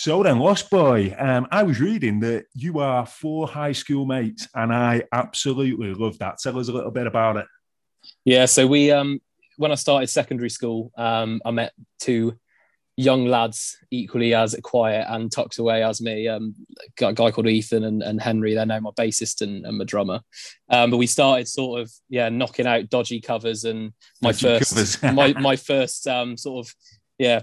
So 0.08 0.24
then, 0.24 0.40
Lost 0.40 0.70
Boy, 0.70 1.14
um, 1.20 1.48
I 1.52 1.64
was 1.64 1.82
reading 1.82 2.22
that 2.22 2.46
you 2.54 2.80
are 2.80 3.06
four 3.06 3.46
high 3.46 3.74
school 3.74 4.06
mates, 4.06 4.48
and 4.56 4.74
I 4.74 5.04
absolutely 5.12 5.94
love 5.94 6.18
that. 6.20 6.38
Tell 6.42 6.58
us 6.58 6.70
a 6.70 6.72
little 6.72 6.92
bit 6.92 7.08
about 7.08 7.36
it. 7.36 7.46
Yeah, 8.24 8.46
so 8.46 8.66
we 8.66 8.90
um 8.90 9.20
when 9.58 9.74
I 9.74 9.76
started 9.76 10.08
secondary 10.08 10.50
school, 10.50 10.94
um, 10.98 11.42
I 11.44 11.52
met 11.52 11.74
two 12.00 12.38
young 12.96 13.26
lads 13.26 13.76
equally 13.92 14.34
as 14.34 14.56
quiet 14.64 15.08
and 15.10 15.30
tucked 15.30 15.58
away 15.58 15.84
as 15.84 16.00
me. 16.00 16.30
Um, 16.30 16.56
a 17.02 17.12
guy 17.12 17.30
called 17.32 17.50
Ethan 17.50 17.84
and, 17.84 18.02
and 18.02 18.22
Henry. 18.22 18.54
They're 18.54 18.66
now 18.66 18.80
my 18.80 18.92
bassist 18.92 19.42
and, 19.42 19.66
and 19.66 19.78
my 19.78 19.84
drummer. 19.84 20.22
Um, 20.70 20.90
but 20.90 20.98
we 20.98 21.08
started 21.08 21.50
sort 21.50 21.82
of 21.82 21.92
yeah 22.08 22.30
knocking 22.30 22.66
out 22.66 22.90
dodgy 22.90 23.20
covers 23.20 23.66
and 23.66 23.92
my 24.22 24.32
dodgy 24.32 24.64
first 24.64 25.04
my 25.14 25.34
my 25.34 25.58
first 25.58 26.08
um, 26.08 26.38
sort 26.38 26.66
of 26.66 26.74
yeah 27.18 27.42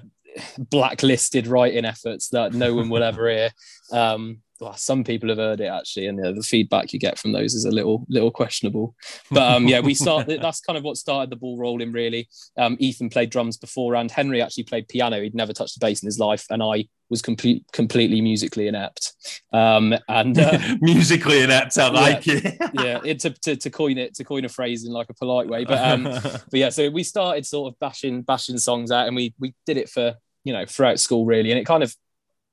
blacklisted 0.59 1.47
writing 1.47 1.85
efforts 1.85 2.29
that 2.31 2.55
no 2.55 2.75
one 2.75 2.89
will 2.89 3.03
ever 3.03 3.31
hear. 3.31 3.51
Um, 3.93 4.39
well, 4.61 4.75
some 4.77 5.03
people 5.03 5.29
have 5.29 5.39
heard 5.39 5.61
it 5.61 5.67
actually, 5.67 6.07
and 6.07 6.19
the 6.19 6.43
feedback 6.43 6.93
you 6.93 6.99
get 6.99 7.19
from 7.19 7.33
those 7.33 7.55
is 7.55 7.65
a 7.65 7.71
little 7.71 8.07
little 8.09 8.31
questionable. 8.31 8.95
But 9.31 9.53
um, 9.53 9.67
yeah, 9.67 9.81
we 9.81 9.95
started. 9.95 10.41
That's 10.43 10.61
kind 10.61 10.77
of 10.77 10.85
what 10.85 10.97
started 10.97 11.31
the 11.31 11.37
ball 11.37 11.59
rolling. 11.59 11.93
Really, 11.93 12.29
um, 12.57 12.77
Ethan 12.79 13.11
played 13.11 13.31
drums 13.31 13.57
before, 13.57 13.97
and 13.97 14.11
Henry 14.11 14.41
actually 14.41 14.65
played 14.65 14.89
piano. 14.89 15.21
He'd 15.21 15.35
never 15.35 15.53
touched 15.53 15.77
a 15.77 15.81
bass 15.81 16.03
in 16.03 16.07
his 16.07 16.19
life, 16.19 16.47
and 16.51 16.63
I 16.63 16.89
was 17.11 17.21
complete, 17.21 17.65
completely 17.73 18.21
musically 18.21 18.67
inept. 18.67 19.13
Um, 19.53 19.95
and 20.09 20.39
uh, 20.39 20.59
musically 20.81 21.43
inept, 21.43 21.77
I 21.77 21.89
like 21.89 22.27
yeah, 22.27 22.35
it. 22.43 22.71
yeah, 22.75 23.01
it, 23.05 23.21
to, 23.21 23.31
to, 23.31 23.57
to, 23.57 23.71
coin 23.71 23.99
it, 23.99 24.15
to 24.15 24.25
coin 24.25 24.45
a 24.45 24.49
phrase 24.49 24.87
in 24.87 24.93
like 24.93 25.11
a 25.11 25.15
polite 25.15 25.49
way. 25.49 25.65
But 25.65 25.83
um, 25.83 26.05
but 26.05 26.45
yeah, 26.53 26.71
so 26.71 26.89
we 26.91 27.03
started 27.03 27.45
sort 27.45 27.73
of 27.73 27.79
bashing 27.81 28.23
bashing 28.23 28.59
songs 28.59 28.91
out, 28.91 29.09
and 29.09 29.17
we 29.17 29.35
we 29.39 29.55
did 29.67 29.77
it 29.77 29.89
for 29.89 30.15
you 30.45 30.53
know 30.53 30.65
throughout 30.67 31.01
school 31.01 31.27
really, 31.27 31.51
and 31.51 31.59
it 31.59 31.65
kind 31.65 31.83
of 31.83 31.95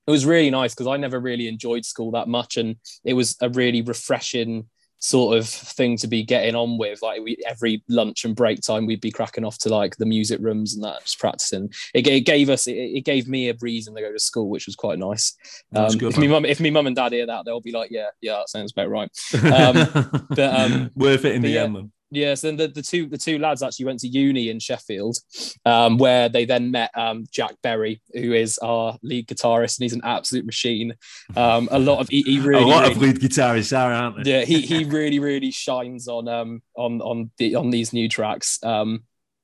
it 0.07 0.12
was 0.12 0.25
really 0.25 0.50
nice 0.50 0.74
because 0.74 0.88
I 0.88 0.98
never 0.98 1.19
really 1.19 1.48
enjoyed 1.48 1.86
school 1.86 2.12
that 2.12 2.27
much, 2.27 2.57
and 2.57 2.77
it 3.03 3.13
was 3.13 3.38
a 3.41 3.50
really 3.50 3.81
refreshing 3.81 4.67
sort 5.01 5.36
of 5.36 5.48
thing 5.48 5.98
to 5.98 6.07
be 6.07 6.24
getting 6.24 6.55
on 6.55 6.77
with. 6.77 7.01
Like 7.01 7.21
we 7.21 7.38
every 7.45 7.83
lunch 7.89 8.24
and 8.24 8.36
break 8.36 8.62
time, 8.62 8.86
we'd 8.86 9.01
be 9.01 9.12
cracking 9.12 9.43
off 9.43 9.57
to 9.60 9.69
like 9.69 9.98
the 9.98 10.05
music 10.05 10.39
rooms 10.41 10.75
and 10.75 10.83
that, 10.83 11.01
just 11.01 11.19
practicing. 11.19 11.71
It, 11.93 12.07
it 12.07 12.21
gave 12.21 12.50
us, 12.50 12.67
it, 12.67 12.74
it, 12.74 13.05
gave 13.05 13.27
me 13.27 13.50
a 13.50 13.55
reason 13.62 13.95
to 13.95 14.01
go 14.01 14.12
to 14.12 14.19
school, 14.19 14.50
which 14.50 14.67
was 14.67 14.75
quite 14.75 15.00
nice. 15.00 15.36
Um, 15.75 15.98
good, 15.98 16.13
if 16.13 16.17
me 16.17 16.27
mum, 16.27 16.45
if 16.45 16.60
me 16.60 16.69
mum 16.69 16.88
and 16.88 16.95
dad 16.95 17.12
hear 17.12 17.25
that, 17.25 17.45
they'll 17.45 17.62
be 17.62 17.71
like, 17.71 17.91
yeah, 17.91 18.07
yeah, 18.21 18.38
that 18.38 18.50
sounds 18.50 18.71
about 18.71 18.89
right. 18.89 19.10
Um, 19.51 20.27
but 20.29 20.60
um, 20.60 20.91
worth 20.95 21.25
it 21.25 21.36
in 21.36 21.41
the 21.41 21.50
yeah, 21.50 21.63
end. 21.63 21.75
Then. 21.75 21.91
Yes, 22.13 22.44
and 22.44 22.60
the, 22.60 22.68
the 22.68 22.82
two 22.82 23.08
the 23.08 23.18
two 23.18 23.39
lads 23.39 23.63
actually 23.63 23.86
went 23.86 24.01
to 24.01 24.08
uni 24.08 24.50
in 24.50 24.60
Sheffield, 24.60 25.18
um, 25.65 25.98
where 25.98 26.27
they 26.27 26.44
then 26.44 26.70
met 26.70 26.91
um, 26.94 27.25
Jack 27.32 27.56
Berry, 27.63 28.01
who 28.13 28.34
is 28.34 28.58
our 28.58 28.98
lead 29.01 29.27
guitarist, 29.27 29.80
and 29.80 29.84
he's 29.84 29.94
an 29.94 30.01
absolute 30.03 30.46
machine. 30.46 30.94
Um, 31.38 31.70
a 31.72 31.80
lot 31.80 32.00
of 32.00 32.10
he, 32.10 32.22
he 32.24 32.39
really 32.41 32.63
a 32.63 32.68
lot 32.68 32.82
really, 32.82 32.91
of 32.91 33.01
lead 33.01 33.15
guitarists 33.22 33.77
are, 33.77 33.94
aren't 33.94 34.24
they? 34.24 34.30
Yeah, 34.30 34.44
he 34.44 34.60
he 34.60 34.84
really 34.89 35.20
really 35.20 35.51
shines 35.51 36.10
on 36.10 36.27
um 36.27 36.62
on 36.75 37.00
on 37.01 37.32
the 37.38 37.56
on 37.56 37.70
these 37.70 37.94
new 37.94 38.10
tracks. 38.10 38.62
Um, 38.62 39.03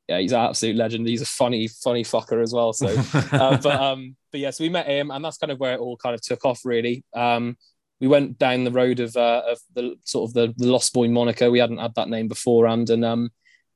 yeah, 0.10 0.20
he's 0.20 0.32
an 0.32 0.40
absolute 0.40 0.76
legend. 0.76 1.08
He's 1.08 1.22
a 1.22 1.26
funny 1.26 1.68
funny 1.68 2.04
fucker 2.04 2.42
as 2.42 2.54
well. 2.54 2.74
So, 2.74 2.88
uh, 3.32 3.58
but 3.58 3.80
um, 3.80 4.16
but 4.32 4.42
yeah, 4.42 4.52
so 4.52 4.64
we 4.64 4.70
met 4.70 4.88
him, 4.88 5.10
and 5.12 5.24
that's 5.24 5.38
kind 5.38 5.52
of 5.52 5.60
where 5.60 5.74
it 5.74 5.80
all 5.80 5.96
kind 5.96 6.16
of 6.16 6.22
took 6.22 6.44
off, 6.46 6.66
really. 6.66 7.04
Um, 7.14 7.58
we 8.00 8.08
went 8.08 8.38
down 8.38 8.64
the 8.64 8.72
road 8.72 9.00
of 9.00 9.16
uh, 9.16 9.44
of 9.48 9.60
the 9.74 9.96
sort 10.04 10.30
of 10.30 10.34
the, 10.34 10.54
the 10.58 10.72
Lost 10.72 10.94
Boy 10.94 11.08
moniker. 11.08 11.52
We 11.52 11.60
hadn't 11.60 11.80
had 11.80 11.96
that 11.96 12.10
name 12.10 12.28
beforehand, 12.28 12.90
and 12.90 13.04
um, 13.04 13.32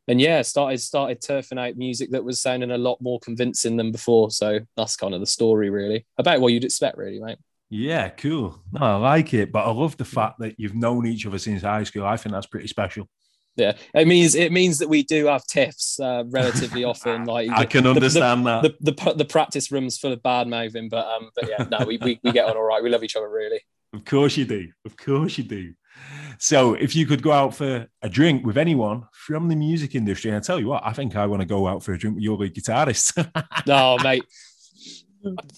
and 0.08 0.22
yeah, 0.22 0.42
started 0.42 0.80
started 0.80 1.22
turfing 1.22 1.60
out 1.60 1.78
music 1.78 2.12
that 2.12 2.24
was 2.24 2.42
sounding 2.42 2.72
a 2.72 2.78
lot 2.78 3.02
more 3.02 3.20
convincing 3.20 3.78
than 3.78 3.92
before. 3.92 4.32
So 4.32 4.60
that's 4.78 4.96
kind 4.96 5.14
of 5.14 5.20
the 5.20 5.26
story, 5.26 5.70
really, 5.70 6.06
about 6.18 6.42
what 6.42 6.54
you'd 6.54 6.66
expect, 6.66 6.98
really, 6.98 7.20
mate. 7.20 7.38
Yeah, 7.70 8.10
cool. 8.10 8.62
No, 8.74 8.82
I 8.82 8.96
like 8.96 9.34
it, 9.34 9.52
but 9.52 9.66
I 9.66 9.72
love 9.72 9.96
the 9.96 10.06
fact 10.06 10.40
that 10.40 10.60
you've 10.60 10.76
known 10.76 11.08
each 11.08 11.26
other 11.26 11.40
since 11.40 11.62
high 11.62 11.86
school. 11.86 12.06
I 12.06 12.18
think 12.18 12.34
that's 12.34 12.48
pretty 12.48 12.68
special. 12.68 13.08
Yeah, 13.56 13.74
it 13.94 14.08
means 14.08 14.36
it 14.36 14.52
means 14.52 14.80
that 14.80 14.90
we 14.90 15.04
do 15.04 15.26
have 15.28 15.46
tiffs 15.46 16.00
uh, 16.00 16.24
relatively 16.28 16.84
often. 16.86 17.26
Like 17.26 17.50
I 17.50 17.66
can 17.66 17.88
understand 17.88 18.46
the, 18.46 18.62
that 18.62 18.76
the, 18.82 18.92
the, 18.92 19.14
the 19.20 19.26
practice 19.26 19.72
room's 19.72 19.98
full 19.98 20.14
of 20.14 20.24
bad 20.24 20.48
mouthing, 20.48 20.90
but 20.90 21.08
um, 21.08 21.32
but 21.36 21.50
yeah, 21.50 21.66
no, 21.70 21.86
we, 21.86 21.98
we 21.98 22.20
we 22.24 22.32
get 22.32 22.46
on 22.46 22.56
all 22.56 22.64
right. 22.64 22.84
We 22.84 22.90
love 22.90 23.04
each 23.04 23.16
other 23.16 23.30
really. 23.30 23.62
Of 23.94 24.06
course 24.06 24.38
you 24.38 24.46
do. 24.46 24.70
Of 24.86 24.96
course 24.98 25.38
you 25.38 25.44
do. 25.44 25.74
So, 26.40 26.74
if 26.74 26.96
you 26.96 27.06
could 27.06 27.22
go 27.22 27.32
out 27.32 27.56
for 27.56 27.88
a 28.02 28.10
drink 28.10 28.46
with 28.46 28.58
anyone 28.58 29.04
from 29.12 29.48
the 29.48 29.56
music 29.56 29.96
industry, 29.96 30.36
I 30.36 30.40
tell 30.40 30.60
you 30.60 30.68
what, 30.68 30.84
I 30.86 30.94
think 30.94 31.16
I 31.16 31.28
want 31.28 31.42
to 31.42 31.46
go 31.46 31.68
out 31.68 31.84
for 31.84 31.94
a 31.94 31.98
drink 31.98 32.16
with 32.16 32.24
your 32.24 32.38
lead 32.38 32.56
guitarist. 32.56 33.14
no, 33.68 33.98
mate. 34.04 34.24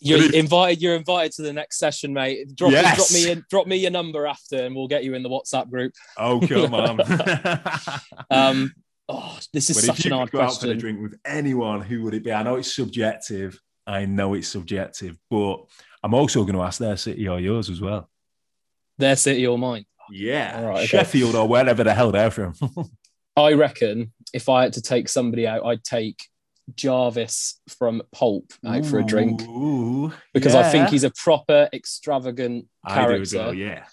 You're 0.01 0.33
invited. 0.33 0.81
You're 0.81 0.95
invited 0.95 1.31
to 1.33 1.41
the 1.43 1.53
next 1.53 1.77
session, 1.77 2.13
mate. 2.13 2.53
Drop, 2.55 2.71
yes. 2.71 2.97
drop 2.97 3.11
me 3.11 3.31
in, 3.31 3.45
drop 3.49 3.67
me 3.67 3.77
your 3.77 3.91
number 3.91 4.25
after, 4.25 4.57
and 4.57 4.75
we'll 4.75 4.87
get 4.87 5.03
you 5.03 5.13
in 5.13 5.23
the 5.23 5.29
WhatsApp 5.29 5.69
group. 5.69 5.93
Oh, 6.17 6.41
come 6.45 6.73
on. 6.73 6.99
um, 8.29 8.73
oh, 9.07 9.39
this 9.53 9.69
is 9.69 9.85
such 9.85 10.05
an 10.05 10.11
hard 10.11 10.31
go 10.31 10.39
question. 10.39 10.69
Out 10.69 10.73
for 10.73 10.77
a 10.77 10.79
drink 10.79 11.01
with 11.01 11.17
anyone, 11.23 11.81
who 11.81 12.03
would 12.03 12.13
it 12.13 12.23
be? 12.23 12.33
I 12.33 12.43
know 12.43 12.55
it's 12.55 12.75
subjective. 12.75 13.57
I 13.87 14.05
know 14.05 14.33
it's 14.33 14.47
subjective, 14.47 15.17
but 15.29 15.65
I'm 16.03 16.13
also 16.13 16.43
going 16.43 16.55
to 16.55 16.63
ask 16.63 16.79
their 16.79 16.97
city 16.97 17.27
or 17.27 17.39
yours 17.39 17.69
as 17.69 17.79
well. 17.79 18.09
Their 19.03 19.15
city 19.15 19.45
or 19.45 19.57
mine? 19.57 19.85
Yeah. 20.11 20.71
okay. 20.75 20.85
Sheffield 20.85 21.35
or 21.35 21.47
wherever 21.47 21.83
the 21.83 21.93
hell 21.93 22.11
they're 22.11 22.31
from. 22.31 22.55
I 23.37 23.53
reckon 23.53 24.13
if 24.33 24.49
I 24.49 24.63
had 24.63 24.73
to 24.73 24.81
take 24.81 25.09
somebody 25.09 25.47
out, 25.47 25.65
I'd 25.65 25.83
take 25.83 26.27
Jarvis 26.75 27.59
from 27.67 28.01
Pulp 28.11 28.53
out 28.65 28.79
Ooh, 28.79 28.83
for 28.83 28.99
a 28.99 29.03
drink 29.03 29.39
because 30.33 30.53
yeah. 30.53 30.59
I 30.59 30.63
think 30.71 30.89
he's 30.89 31.03
a 31.03 31.11
proper 31.11 31.69
extravagant 31.73 32.67
character. 32.87 33.37
Well, 33.37 33.53
yeah. 33.53 33.85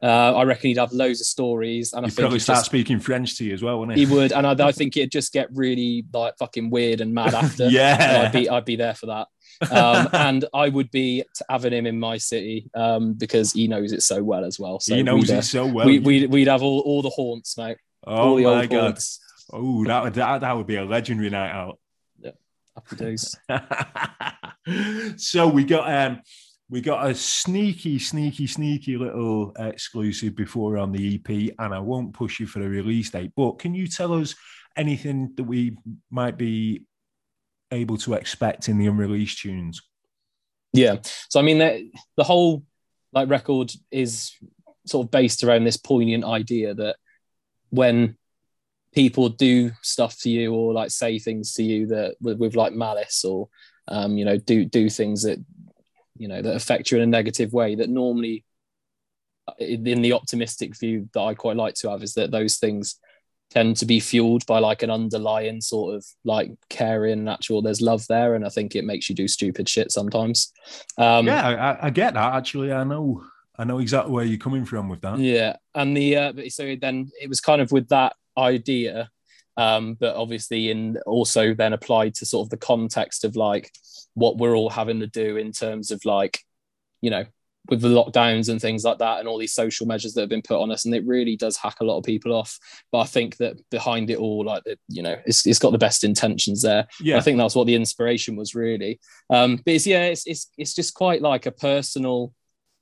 Uh, 0.00 0.34
I 0.36 0.44
reckon 0.44 0.68
he'd 0.68 0.78
have 0.78 0.92
loads 0.92 1.20
of 1.20 1.26
stories, 1.26 1.92
and 1.92 2.04
he'd 2.04 2.12
I 2.12 2.14
think 2.14 2.20
probably 2.20 2.38
start 2.38 2.58
just, 2.58 2.66
speaking 2.66 3.00
French 3.00 3.36
to 3.38 3.44
you 3.44 3.52
as 3.52 3.62
well, 3.62 3.80
wouldn't 3.80 3.98
he? 3.98 4.06
He 4.06 4.14
would, 4.14 4.32
and 4.32 4.46
I, 4.46 4.66
I 4.66 4.72
think 4.72 4.96
it'd 4.96 5.10
just 5.10 5.32
get 5.32 5.48
really 5.52 6.04
like 6.12 6.36
fucking 6.38 6.70
weird 6.70 7.00
and 7.00 7.12
mad 7.12 7.34
after. 7.34 7.66
yeah, 7.68 8.24
I'd 8.24 8.32
be 8.32 8.48
I'd 8.48 8.64
be 8.64 8.76
there 8.76 8.94
for 8.94 9.06
that 9.06 9.26
um, 9.70 10.08
and 10.12 10.44
I 10.54 10.68
would 10.68 10.90
be 10.90 11.24
having 11.48 11.72
him 11.72 11.86
in 11.86 11.98
my 11.98 12.18
city 12.18 12.70
um, 12.74 13.14
because 13.14 13.52
he 13.52 13.68
knows 13.68 13.92
it 13.92 14.02
so 14.02 14.22
well 14.22 14.44
as 14.44 14.58
well. 14.58 14.80
So 14.80 14.94
he 14.94 15.02
knows 15.02 15.30
it 15.30 15.42
so 15.42 15.66
well. 15.66 15.86
We, 15.86 15.98
would 15.98 16.30
we'd 16.30 16.48
have 16.48 16.62
all, 16.62 16.80
all 16.80 17.02
the 17.02 17.10
haunts, 17.10 17.56
mate. 17.56 17.78
Oh 18.06 18.38
my 18.40 18.66
god! 18.66 18.80
Haunts. 18.80 19.20
Oh, 19.52 19.84
that 19.84 20.04
would 20.04 20.14
that, 20.14 20.40
that 20.40 20.56
would 20.56 20.66
be 20.66 20.76
a 20.76 20.84
legendary 20.84 21.30
night 21.30 21.50
out. 21.50 21.78
Yeah, 22.20 22.30
happy 22.74 22.96
days. 22.96 23.34
so 25.16 25.48
we 25.48 25.64
got 25.64 25.92
um 25.92 26.20
we 26.70 26.80
got 26.80 27.08
a 27.08 27.14
sneaky, 27.14 27.98
sneaky, 27.98 28.46
sneaky 28.46 28.96
little 28.96 29.52
exclusive 29.58 30.36
before 30.36 30.76
on 30.76 30.92
the 30.92 31.14
EP, 31.14 31.54
and 31.58 31.74
I 31.74 31.78
won't 31.78 32.12
push 32.12 32.40
you 32.40 32.46
for 32.46 32.58
the 32.58 32.68
release 32.68 33.10
date. 33.10 33.32
But 33.36 33.58
can 33.58 33.74
you 33.74 33.86
tell 33.86 34.12
us 34.12 34.34
anything 34.76 35.32
that 35.36 35.44
we 35.44 35.76
might 36.10 36.36
be 36.36 36.82
able 37.70 37.96
to 37.98 38.14
expect 38.14 38.68
in 38.68 38.78
the 38.78 38.86
unreleased 38.86 39.40
tunes? 39.40 39.80
Yeah. 40.74 40.96
So 41.30 41.40
I 41.40 41.42
mean, 41.42 41.58
the, 41.58 41.90
the 42.16 42.24
whole 42.24 42.64
like 43.12 43.30
record 43.30 43.72
is 43.90 44.32
sort 44.86 45.06
of 45.06 45.10
based 45.10 45.44
around 45.44 45.64
this 45.64 45.78
poignant 45.78 46.24
idea 46.24 46.74
that 46.74 46.96
when 47.70 48.16
people 48.92 49.28
do 49.28 49.70
stuff 49.82 50.18
to 50.20 50.30
you 50.30 50.52
or 50.52 50.72
like 50.72 50.90
say 50.90 51.18
things 51.18 51.54
to 51.54 51.62
you 51.62 51.86
that 51.86 52.16
with, 52.20 52.38
with 52.38 52.56
like 52.56 52.72
malice 52.72 53.24
or 53.24 53.48
um, 53.88 54.16
you 54.16 54.24
know 54.24 54.36
do 54.36 54.64
do 54.64 54.88
things 54.88 55.22
that 55.22 55.38
you 56.18 56.28
know 56.28 56.42
that 56.42 56.54
affect 56.54 56.90
you 56.90 56.98
in 56.98 57.02
a 57.02 57.06
negative 57.06 57.52
way 57.52 57.74
that 57.74 57.88
normally 57.88 58.44
in 59.58 60.02
the 60.02 60.12
optimistic 60.12 60.76
view 60.76 61.08
that 61.14 61.20
I 61.20 61.34
quite 61.34 61.56
like 61.56 61.74
to 61.76 61.90
have 61.90 62.02
is 62.02 62.14
that 62.14 62.30
those 62.30 62.58
things 62.58 62.98
tend 63.50 63.76
to 63.78 63.86
be 63.86 64.00
fueled 64.00 64.44
by 64.46 64.58
like 64.58 64.82
an 64.82 64.90
underlying 64.90 65.60
sort 65.60 65.94
of 65.94 66.04
like 66.24 66.50
caring 66.68 67.24
natural 67.24 67.62
there's 67.62 67.80
love 67.80 68.06
there 68.08 68.34
and 68.34 68.44
i 68.44 68.48
think 68.48 68.76
it 68.76 68.84
makes 68.84 69.08
you 69.08 69.14
do 69.14 69.26
stupid 69.26 69.68
shit 69.68 69.90
sometimes. 69.90 70.52
Um 70.98 71.26
yeah 71.26 71.76
I, 71.80 71.86
I, 71.86 71.90
get 71.90 72.14
that 72.14 72.34
actually 72.34 72.72
i 72.72 72.84
know 72.84 73.24
i 73.58 73.64
know 73.64 73.78
exactly 73.78 74.12
where 74.12 74.24
you're 74.24 74.38
coming 74.38 74.66
from 74.66 74.88
with 74.88 75.00
that. 75.00 75.18
Yeah 75.18 75.56
and 75.74 75.96
the 75.96 76.16
uh 76.16 76.32
so 76.50 76.76
then 76.78 77.10
it 77.20 77.28
was 77.28 77.40
kind 77.40 77.62
of 77.62 77.72
with 77.72 77.88
that 77.88 78.16
idea 78.36 79.10
um 79.58 79.94
but 79.94 80.16
obviously 80.16 80.70
in 80.70 80.96
also 81.04 81.52
then 81.52 81.74
applied 81.74 82.14
to 82.14 82.24
sort 82.24 82.46
of 82.46 82.50
the 82.50 82.56
context 82.56 83.24
of 83.24 83.36
like 83.36 83.70
what 84.14 84.38
we're 84.38 84.56
all 84.56 84.70
having 84.70 85.00
to 85.00 85.06
do 85.06 85.36
in 85.36 85.52
terms 85.52 85.90
of 85.90 86.02
like 86.04 86.40
you 87.02 87.10
know 87.10 87.24
with 87.68 87.80
the 87.82 87.88
lockdowns 87.88 88.48
and 88.48 88.60
things 88.60 88.84
like 88.84 88.98
that 88.98 89.18
and 89.18 89.28
all 89.28 89.38
these 89.38 89.52
social 89.52 89.86
measures 89.86 90.14
that 90.14 90.22
have 90.22 90.30
been 90.30 90.42
put 90.42 90.60
on 90.60 90.70
us 90.70 90.84
and 90.84 90.94
it 90.94 91.06
really 91.06 91.36
does 91.36 91.56
hack 91.56 91.76
a 91.80 91.84
lot 91.84 91.98
of 91.98 92.04
people 92.04 92.32
off. 92.32 92.58
But 92.90 93.00
i 93.00 93.04
think 93.04 93.36
that 93.38 93.56
behind 93.70 94.10
it 94.10 94.18
all 94.18 94.44
like 94.44 94.62
you 94.88 95.02
know 95.02 95.16
it's, 95.26 95.46
it's 95.46 95.58
got 95.58 95.72
the 95.72 95.78
best 95.78 96.04
intentions 96.04 96.62
there. 96.62 96.86
Yeah. 97.00 97.18
I 97.18 97.20
think 97.20 97.38
that's 97.38 97.54
what 97.54 97.66
the 97.66 97.74
inspiration 97.74 98.36
was 98.36 98.54
really. 98.54 99.00
Um 99.30 99.56
but 99.56 99.74
it's 99.74 99.86
yeah 99.86 100.04
it's, 100.04 100.26
it's 100.26 100.50
it's 100.56 100.74
just 100.74 100.94
quite 100.94 101.22
like 101.22 101.46
a 101.46 101.52
personal 101.52 102.32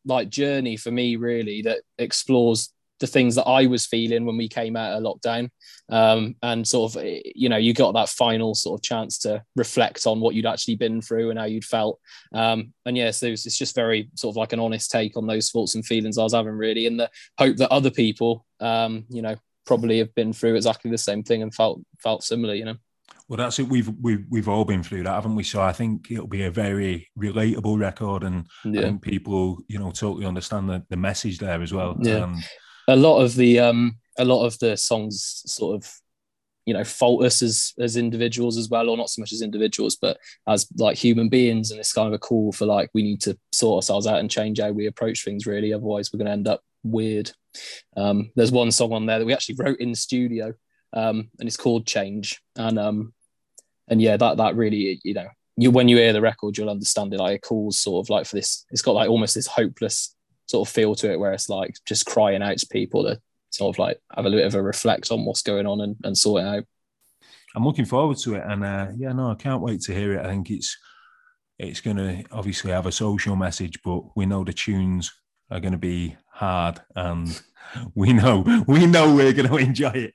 like 0.05 0.29
journey 0.29 0.77
for 0.77 0.91
me 0.91 1.17
really 1.17 1.63
that 1.63 1.81
explores 1.99 2.73
the 3.01 3.07
things 3.07 3.35
that 3.35 3.45
I 3.45 3.67
was 3.67 3.87
feeling 3.87 4.25
when 4.25 4.37
we 4.37 4.49
came 4.49 4.77
out 4.77 4.93
of 4.93 5.03
lockdown. 5.03 5.51
Um, 5.89 6.35
and 6.43 6.67
sort 6.67 6.97
of, 6.97 7.05
you 7.05 7.49
know, 7.49 7.57
you 7.57 7.73
got 7.73 7.93
that 7.93 8.09
final 8.09 8.55
sort 8.55 8.81
of 8.81 8.83
chance 8.83 9.19
to 9.19 9.43
reflect 9.55 10.07
on 10.07 10.21
what 10.21 10.35
you'd 10.35 10.47
actually 10.47 10.77
been 10.77 11.01
through 11.01 11.31
and 11.31 11.39
how 11.39 11.45
you'd 11.45 11.65
felt. 11.65 12.01
Um, 12.33 12.73
and 12.85 12.97
yes, 12.97 13.23
yeah, 13.23 13.29
so 13.29 13.33
it's 13.33 13.59
just 13.59 13.75
very 13.75 14.11
sort 14.15 14.33
of 14.33 14.37
like 14.37 14.53
an 14.53 14.61
honest 14.61 14.91
take 14.91 15.17
on 15.17 15.27
those 15.27 15.51
thoughts 15.51 15.75
and 15.75 15.87
feelings 15.87 16.19
I 16.19 16.25
was 16.25 16.35
having, 16.35 16.55
really, 16.55 16.87
in 16.87 16.97
the 16.97 17.11
hope 17.39 17.57
that 17.59 17.71
other 17.71 17.91
people, 17.91 18.45
um, 18.61 19.05
you 19.09 19.23
know, 19.23 19.37
probably 19.67 19.99
have 19.99 20.15
been 20.15 20.33
through 20.33 20.55
exactly 20.55 20.91
the 20.91 20.99
same 20.99 21.23
thing 21.23 21.43
and 21.43 21.55
felt 21.55 21.81
felt 21.99 22.25
similar, 22.25 22.55
you 22.55 22.65
know. 22.65 22.77
Well, 23.29 23.37
that's 23.37 23.59
it. 23.59 23.69
We've 23.69 23.89
we've 24.01 24.25
we've 24.31 24.49
all 24.49 24.65
been 24.65 24.83
through 24.83 25.03
that, 25.03 25.15
haven't 25.15 25.35
we? 25.35 25.43
So 25.43 25.61
I 25.61 25.73
think 25.73 26.11
it'll 26.11 26.29
be 26.29 26.45
a 26.45 26.51
very 26.51 27.09
relatable 27.19 27.79
record, 27.79 28.23
and 28.23 28.47
yeah. 28.65 28.81
I 28.81 28.85
think 28.85 29.03
people, 29.03 29.59
you 29.69 29.79
know, 29.79 29.91
totally 29.91 30.27
understand 30.27 30.69
the, 30.69 30.85
the 30.89 30.97
message 30.97 31.39
there 31.39 31.61
as 31.61 31.73
well. 31.73 31.97
Yeah. 32.01 32.19
Um, 32.19 32.43
a 32.89 32.97
lot 32.97 33.21
of 33.21 33.35
the 33.35 33.59
um, 33.61 33.99
a 34.19 34.25
lot 34.25 34.45
of 34.45 34.59
the 34.59 34.77
songs 34.77 35.43
sort 35.47 35.77
of, 35.77 35.93
you 36.65 36.75
know, 36.75 36.85
fault 36.85 37.25
us 37.25 37.43
as 37.43 37.73
as 37.79 37.97
individuals 37.97 38.57
as 38.57 38.69
well, 38.69 38.89
or 38.89 38.97
not 38.97 39.11
so 39.11 39.21
much 39.21 39.33
as 39.33 39.43
individuals, 39.43 39.97
but 39.97 40.19
as 40.47 40.67
like 40.77 40.97
human 40.97 41.29
beings. 41.29 41.71
And 41.71 41.81
it's 41.81 41.93
kind 41.93 42.09
of 42.09 42.15
a 42.15 42.19
call 42.19 42.53
for 42.53 42.67
like 42.67 42.91
we 42.95 43.03
need 43.03 43.21
to 43.23 43.39
sort 43.53 43.77
ourselves 43.77 44.07
out 44.07 44.21
and 44.21 44.31
change 44.31 44.61
how 44.61 44.71
we 44.71 44.87
approach 44.87 45.25
things. 45.25 45.47
Really, 45.47 45.73
otherwise 45.73 46.13
we're 46.13 46.19
going 46.19 46.27
to 46.27 46.33
end 46.33 46.49
up 46.49 46.63
weird. 46.85 47.31
Um, 47.97 48.31
there's 48.37 48.53
one 48.53 48.71
song 48.71 48.93
on 48.93 49.07
there 49.07 49.19
that 49.19 49.27
we 49.27 49.35
actually 49.35 49.57
wrote 49.57 49.81
in 49.81 49.91
the 49.91 49.97
studio, 49.97 50.55
um, 50.93 51.31
and 51.39 51.49
it's 51.49 51.57
called 51.57 51.87
Change. 51.87 52.41
And 52.57 52.79
um, 52.79 53.15
and 53.89 54.01
yeah, 54.01 54.17
that 54.17 54.37
that 54.39 54.57
really 54.57 55.01
you 55.05 55.15
know 55.15 55.29
you 55.57 55.71
when 55.71 55.89
you 55.89 55.97
hear 55.97 56.13
the 56.13 56.21
record, 56.21 56.57
you'll 56.57 56.71
understand 56.71 57.13
it. 57.15 57.19
Like 57.19 57.37
it 57.37 57.43
calls 57.43 57.79
sort 57.79 58.05
of 58.05 58.11
like 58.11 58.27
for 58.27 58.37
this. 58.37 58.65
It's 58.71 58.83
got 58.83 58.95
like 58.95 59.11
almost 59.11 59.35
this 59.35 59.47
hopeless 59.47 60.16
sort 60.47 60.69
of 60.69 60.73
feel 60.73 60.95
to 60.97 61.13
it, 61.13 61.19
where 61.19 61.33
it's 61.33 61.49
like 61.49 61.77
just 61.85 62.07
crying 62.07 62.43
out 62.43 62.59
to 62.59 62.67
people 62.67 63.05
to 63.05 63.21
sort 63.51 63.75
of 63.75 63.79
like 63.79 64.01
have 64.15 64.25
a 64.25 64.29
little 64.29 64.41
bit 64.41 64.47
of 64.47 64.55
a 64.55 64.63
reflect 64.63 65.11
on 65.11 65.25
what's 65.25 65.43
going 65.43 65.67
on 65.67 65.81
and, 65.81 65.97
and 66.05 66.17
sort 66.17 66.43
it 66.43 66.47
out. 66.47 66.65
I'm 67.55 67.65
looking 67.65 67.87
forward 67.87 68.19
to 68.19 68.35
it, 68.35 68.45
and 68.47 68.65
uh, 68.65 68.89
yeah, 68.97 69.13
no, 69.13 69.31
I 69.31 69.35
can't 69.35 69.63
wait 69.63 69.81
to 69.83 69.95
hear 69.95 70.15
it. 70.15 70.25
I 70.25 70.29
think 70.29 70.51
it's 70.51 70.77
it's 71.59 71.81
going 71.81 71.97
to 71.97 72.23
obviously 72.31 72.71
have 72.71 72.87
a 72.87 72.93
social 72.93 73.35
message, 73.35 73.79
but 73.83 74.15
we 74.15 74.27
know 74.27 74.45
the 74.45 74.53
tunes 74.53 75.13
are 75.51 75.61
going 75.61 75.73
to 75.73 75.79
be 75.79 76.17
hard, 76.31 76.81
and 76.95 77.41
we 77.95 78.13
know 78.13 78.65
we 78.67 78.87
know 78.87 79.15
we're 79.15 79.33
going 79.33 79.49
to 79.51 79.57
enjoy 79.57 79.91
it. 79.91 80.15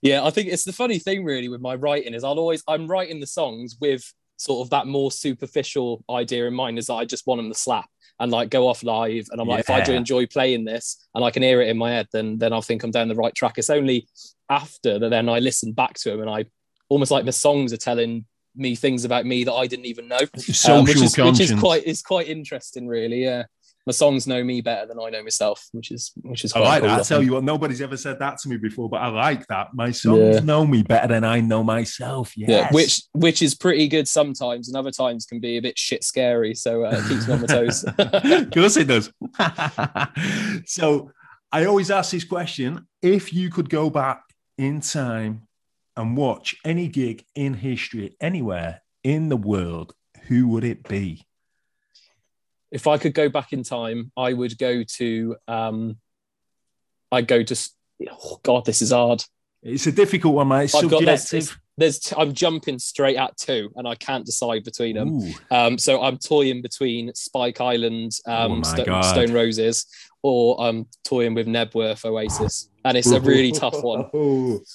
Yeah, 0.00 0.24
I 0.24 0.30
think 0.30 0.48
it's 0.48 0.64
the 0.64 0.72
funny 0.72 0.98
thing 0.98 1.24
really 1.24 1.48
with 1.48 1.60
my 1.60 1.74
writing 1.74 2.14
is 2.14 2.24
I'll 2.24 2.38
always 2.38 2.62
I'm 2.66 2.86
writing 2.86 3.20
the 3.20 3.26
songs 3.26 3.76
with 3.80 4.02
sort 4.36 4.64
of 4.64 4.70
that 4.70 4.86
more 4.86 5.12
superficial 5.12 6.04
idea 6.10 6.46
in 6.46 6.54
mind 6.54 6.78
is 6.78 6.86
that 6.86 6.94
I 6.94 7.04
just 7.04 7.26
want 7.26 7.38
them 7.38 7.52
to 7.52 7.58
slap 7.58 7.88
and 8.22 8.30
like 8.30 8.50
go 8.50 8.68
off 8.68 8.84
live. 8.84 9.26
And 9.30 9.40
I'm 9.40 9.48
yeah. 9.48 9.54
like, 9.54 9.60
if 9.60 9.70
I 9.70 9.80
do 9.80 9.92
enjoy 9.92 10.26
playing 10.26 10.64
this 10.64 11.08
and 11.14 11.24
I 11.24 11.30
can 11.30 11.42
hear 11.42 11.60
it 11.60 11.68
in 11.68 11.76
my 11.76 11.90
head, 11.90 12.06
then 12.12 12.38
then 12.38 12.52
I 12.52 12.60
think 12.60 12.84
I'm 12.84 12.92
down 12.92 13.08
the 13.08 13.16
right 13.16 13.34
track. 13.34 13.58
It's 13.58 13.68
only 13.68 14.08
after 14.48 14.98
that 14.98 15.08
then 15.08 15.28
I 15.28 15.40
listen 15.40 15.72
back 15.72 15.94
to 15.94 16.10
them 16.10 16.20
and 16.20 16.30
I 16.30 16.46
almost 16.88 17.10
like 17.10 17.24
the 17.24 17.32
songs 17.32 17.72
are 17.72 17.78
telling 17.78 18.24
me 18.54 18.76
things 18.76 19.04
about 19.04 19.26
me 19.26 19.44
that 19.44 19.52
I 19.52 19.66
didn't 19.66 19.86
even 19.86 20.06
know. 20.06 20.20
Social 20.36 20.76
um, 20.76 20.84
which, 20.84 21.02
is, 21.02 21.18
which 21.18 21.40
is 21.40 21.52
quite 21.58 21.84
is 21.84 22.00
quite 22.00 22.28
interesting, 22.28 22.86
really. 22.86 23.24
Yeah 23.24 23.44
my 23.86 23.92
songs 23.92 24.26
know 24.26 24.44
me 24.44 24.60
better 24.60 24.86
than 24.86 24.98
I 25.00 25.10
know 25.10 25.22
myself, 25.22 25.66
which 25.72 25.90
is 25.90 26.12
which 26.22 26.44
is. 26.44 26.52
I 26.52 26.60
like 26.60 26.80
cool, 26.82 26.90
that. 26.90 27.00
I, 27.00 27.02
tell 27.02 27.22
you 27.22 27.32
what, 27.32 27.44
nobody's 27.44 27.80
ever 27.80 27.96
said 27.96 28.18
that 28.20 28.38
to 28.38 28.48
me 28.48 28.56
before, 28.56 28.88
but 28.88 28.98
I 28.98 29.08
like 29.08 29.46
that. 29.48 29.74
My 29.74 29.90
songs 29.90 30.36
yeah. 30.36 30.40
know 30.40 30.64
me 30.64 30.82
better 30.82 31.08
than 31.08 31.24
I 31.24 31.40
know 31.40 31.64
myself. 31.64 32.36
Yes. 32.36 32.48
Yeah, 32.48 32.68
which 32.70 33.02
which 33.12 33.42
is 33.42 33.54
pretty 33.54 33.88
good 33.88 34.06
sometimes, 34.06 34.68
and 34.68 34.76
other 34.76 34.92
times 34.92 35.26
can 35.26 35.40
be 35.40 35.56
a 35.56 35.62
bit 35.62 35.78
shit 35.78 36.04
scary. 36.04 36.54
So 36.54 36.84
uh, 36.84 36.90
it 36.96 37.08
keeps 37.08 37.26
me 37.26 37.34
on 37.34 37.40
my 37.40 37.46
toes. 37.46 37.84
of 37.98 38.50
course 38.52 38.76
it 38.76 38.86
does. 38.86 39.12
so 40.66 41.10
I 41.50 41.64
always 41.64 41.90
ask 41.90 42.12
this 42.12 42.24
question: 42.24 42.86
If 43.02 43.32
you 43.32 43.50
could 43.50 43.68
go 43.68 43.90
back 43.90 44.22
in 44.58 44.80
time 44.80 45.48
and 45.96 46.16
watch 46.16 46.54
any 46.64 46.86
gig 46.86 47.24
in 47.34 47.54
history 47.54 48.16
anywhere 48.20 48.82
in 49.02 49.28
the 49.28 49.36
world, 49.36 49.92
who 50.28 50.46
would 50.48 50.62
it 50.62 50.88
be? 50.88 51.26
If 52.72 52.86
I 52.86 52.96
could 52.96 53.12
go 53.12 53.28
back 53.28 53.52
in 53.52 53.62
time, 53.62 54.10
I 54.16 54.32
would 54.32 54.58
go 54.58 54.82
to. 54.82 55.36
Um, 55.46 55.98
I'd 57.12 57.28
go 57.28 57.42
to. 57.42 57.56
Oh 58.10 58.40
God, 58.42 58.64
this 58.64 58.82
is 58.82 58.90
hard. 58.90 59.22
It's 59.62 59.86
a 59.86 59.92
difficult 59.92 60.34
one, 60.34 60.48
mate. 60.48 60.64
It's 60.64 60.74
I've. 60.74 60.90
Got, 60.90 61.04
there's, 61.04 61.54
there's 61.76 62.12
I'm 62.16 62.32
jumping 62.32 62.78
straight 62.78 63.16
at 63.16 63.36
two, 63.36 63.70
and 63.76 63.86
I 63.86 63.94
can't 63.94 64.24
decide 64.24 64.64
between 64.64 64.96
them. 64.96 65.34
Um, 65.50 65.78
so 65.78 66.02
I'm 66.02 66.16
toying 66.16 66.62
between 66.62 67.14
Spike 67.14 67.60
Island, 67.60 68.12
um, 68.26 68.62
oh 68.64 69.02
Stone 69.02 69.32
Roses, 69.32 69.86
or 70.22 70.60
I'm 70.60 70.86
toying 71.04 71.34
with 71.34 71.46
Knebworth 71.46 72.04
Oasis, 72.04 72.70
and 72.84 72.96
it's 72.96 73.10
a 73.10 73.20
really 73.32 73.52
tough 73.52 73.82
one. 73.82 74.06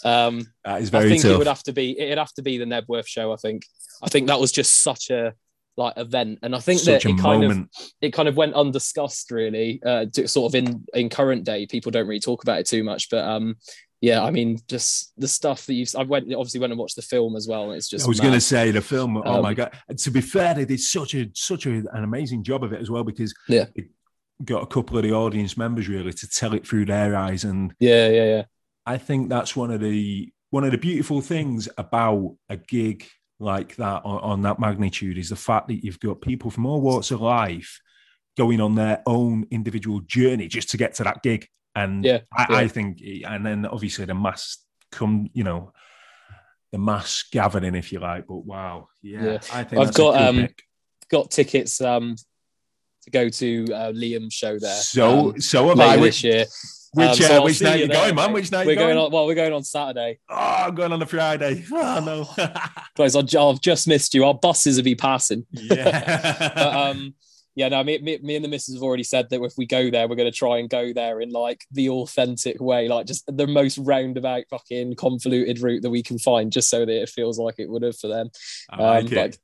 Um, 0.05 0.47
that 0.63 0.81
is 0.81 0.89
very 0.89 1.05
I 1.05 1.09
think 1.09 1.23
tough. 1.23 1.31
it 1.31 1.37
would 1.37 1.47
have 1.47 1.63
to 1.63 1.73
be. 1.73 1.99
It'd 1.99 2.19
have 2.19 2.33
to 2.33 2.41
be 2.43 2.59
the 2.59 2.65
Knebworth 2.65 3.07
show. 3.07 3.33
I 3.33 3.37
think. 3.37 3.65
I 4.01 4.09
think 4.09 4.27
that 4.27 4.39
was 4.39 4.51
just 4.51 4.83
such 4.83 5.09
a 5.09 5.33
like 5.77 5.93
event. 5.97 6.39
And 6.43 6.55
i 6.55 6.59
think 6.59 6.79
Such 6.79 7.03
that 7.03 7.09
it 7.09 7.19
kind 7.19 7.41
moment. 7.43 7.69
of 7.73 7.91
it 8.01 8.11
kind 8.11 8.27
of 8.27 8.35
went 8.35 8.53
undiscussed 8.53 9.31
really 9.31 9.81
uh 9.85 10.05
to, 10.13 10.27
sort 10.27 10.51
of 10.51 10.55
in 10.55 10.85
in 10.93 11.09
current 11.09 11.43
day 11.43 11.65
people 11.65 11.91
don't 11.91 12.07
really 12.07 12.19
talk 12.19 12.43
about 12.43 12.59
it 12.59 12.67
too 12.67 12.83
much. 12.83 13.09
But 13.09 13.23
um 13.23 13.55
yeah 13.99 14.23
i 14.23 14.29
mean 14.29 14.59
just 14.67 15.11
the 15.17 15.27
stuff 15.27 15.65
that 15.65 15.73
you've 15.73 15.89
i 15.97 16.03
went 16.03 16.31
obviously 16.31 16.59
went 16.59 16.71
and 16.71 16.79
watched 16.79 16.95
the 16.95 17.01
film 17.01 17.35
as 17.35 17.47
well 17.47 17.71
it's 17.71 17.89
just 17.89 18.05
i 18.05 18.07
was 18.07 18.19
going 18.19 18.31
to 18.31 18.39
say 18.39 18.69
the 18.69 18.79
film 18.79 19.17
oh 19.17 19.37
um, 19.37 19.41
my 19.41 19.55
god 19.55 19.71
to 19.97 20.11
be 20.11 20.21
fair 20.21 20.53
they 20.53 20.65
did 20.65 20.79
such 20.79 21.15
a 21.15 21.27
such 21.33 21.65
a, 21.65 21.71
an 21.71 22.03
amazing 22.03 22.43
job 22.43 22.63
of 22.63 22.73
it 22.73 22.79
as 22.79 22.91
well 22.91 23.03
because 23.03 23.33
yeah. 23.47 23.65
got 24.43 24.63
a 24.63 24.67
couple 24.67 24.97
of 24.97 25.03
the 25.03 25.11
audience 25.11 25.57
members 25.57 25.89
really 25.89 26.13
to 26.13 26.27
tell 26.27 26.53
it 26.53 26.65
through 26.65 26.85
their 26.85 27.15
eyes. 27.15 27.43
And 27.43 27.73
yeah 27.79 28.07
yeah 28.09 28.25
yeah. 28.25 28.43
I 28.85 28.97
think 28.97 29.29
that's 29.29 29.55
one 29.55 29.71
of 29.71 29.81
the 29.81 30.31
one 30.49 30.63
of 30.63 30.71
the 30.71 30.77
beautiful 30.77 31.21
things 31.21 31.67
about 31.77 32.35
a 32.49 32.57
gig 32.57 33.07
like 33.39 33.75
that 33.75 34.01
on, 34.03 34.19
on 34.19 34.41
that 34.43 34.59
magnitude 34.59 35.17
is 35.17 35.29
the 35.29 35.35
fact 35.35 35.67
that 35.67 35.83
you've 35.83 35.99
got 35.99 36.21
people 36.21 36.49
from 36.49 36.65
all 36.65 36.81
walks 36.81 37.11
of 37.11 37.21
life 37.21 37.79
going 38.37 38.61
on 38.61 38.75
their 38.75 39.01
own 39.05 39.45
individual 39.51 39.99
journey 40.01 40.47
just 40.47 40.69
to 40.69 40.77
get 40.77 40.95
to 40.95 41.03
that 41.03 41.23
gig. 41.23 41.47
And 41.75 42.03
yeah, 42.03 42.21
I, 42.35 42.45
yeah. 42.49 42.57
I 42.57 42.67
think, 42.67 43.01
and 43.25 43.45
then 43.45 43.65
obviously 43.65 44.05
the 44.05 44.15
mass 44.15 44.57
come, 44.91 45.29
you 45.33 45.43
know, 45.43 45.73
the 46.71 46.79
mass 46.79 47.23
gathering, 47.31 47.75
if 47.75 47.91
you 47.91 47.99
like. 47.99 48.27
But 48.27 48.45
wow, 48.45 48.89
yeah, 49.01 49.23
yeah. 49.23 49.39
I 49.53 49.63
think 49.63 49.81
I've 49.81 49.93
got 49.93 50.21
um 50.21 50.37
pick. 50.37 50.63
got 51.09 51.31
tickets 51.31 51.79
um 51.81 52.15
to 53.03 53.11
go 53.11 53.29
to 53.29 53.65
uh, 53.73 53.91
Liam's 53.91 54.33
show 54.33 54.57
there. 54.59 54.75
So 54.75 55.29
um, 55.29 55.41
so 55.41 55.71
am 55.71 55.81
I 55.81 55.97
this 55.97 56.23
year. 56.23 56.45
Which, 56.93 57.07
um, 57.07 57.15
so 57.15 57.41
uh, 57.41 57.43
which 57.43 57.61
night 57.61 57.79
you 57.79 57.85
are 57.85 57.89
going, 57.89 58.15
man? 58.15 58.33
Which 58.33 58.51
night 58.51 58.65
we're 58.65 58.75
going? 58.75 58.95
going? 58.95 58.97
on? 58.97 59.11
Well, 59.11 59.25
we're 59.25 59.35
going 59.35 59.53
on 59.53 59.63
Saturday. 59.63 60.19
Oh, 60.29 60.35
I'm 60.35 60.75
going 60.75 60.91
on 60.91 60.99
the 60.99 61.05
Friday. 61.05 61.65
Oh 61.79 61.99
no, 62.37 62.45
guys, 62.95 63.15
I've 63.15 63.61
just 63.61 63.87
missed 63.87 64.13
you. 64.13 64.25
Our 64.25 64.33
buses 64.33 64.77
will 64.77 64.83
be 64.83 64.95
passing. 64.95 65.45
Yeah. 65.51 66.51
but, 66.55 66.75
um, 66.75 67.13
yeah, 67.55 67.69
no, 67.69 67.83
me, 67.83 67.97
me, 67.97 68.19
me 68.21 68.35
and 68.35 68.45
the 68.45 68.49
missus 68.49 68.75
have 68.75 68.83
already 68.83 69.03
said 69.03 69.29
that 69.29 69.41
if 69.41 69.53
we 69.57 69.65
go 69.65 69.89
there, 69.89 70.07
we're 70.07 70.15
going 70.15 70.31
to 70.31 70.37
try 70.37 70.57
and 70.57 70.69
go 70.69 70.93
there 70.93 71.19
in 71.21 71.31
like 71.31 71.65
the 71.71 71.89
authentic 71.89 72.61
way, 72.61 72.87
like 72.87 73.07
just 73.07 73.23
the 73.27 73.47
most 73.47 73.79
roundabout, 73.79 74.43
fucking 74.49 74.95
convoluted 74.95 75.59
route 75.59 75.81
that 75.81 75.89
we 75.89 76.03
can 76.03 76.19
find, 76.19 76.51
just 76.51 76.69
so 76.69 76.85
that 76.85 77.01
it 77.01 77.09
feels 77.09 77.39
like 77.39 77.55
it 77.57 77.69
would 77.69 77.81
have 77.81 77.97
for 77.97 78.07
them. 78.07 78.29
I 78.69 78.81
like 78.83 79.05
um, 79.05 79.11
it. 79.11 79.17
Like, 79.17 79.37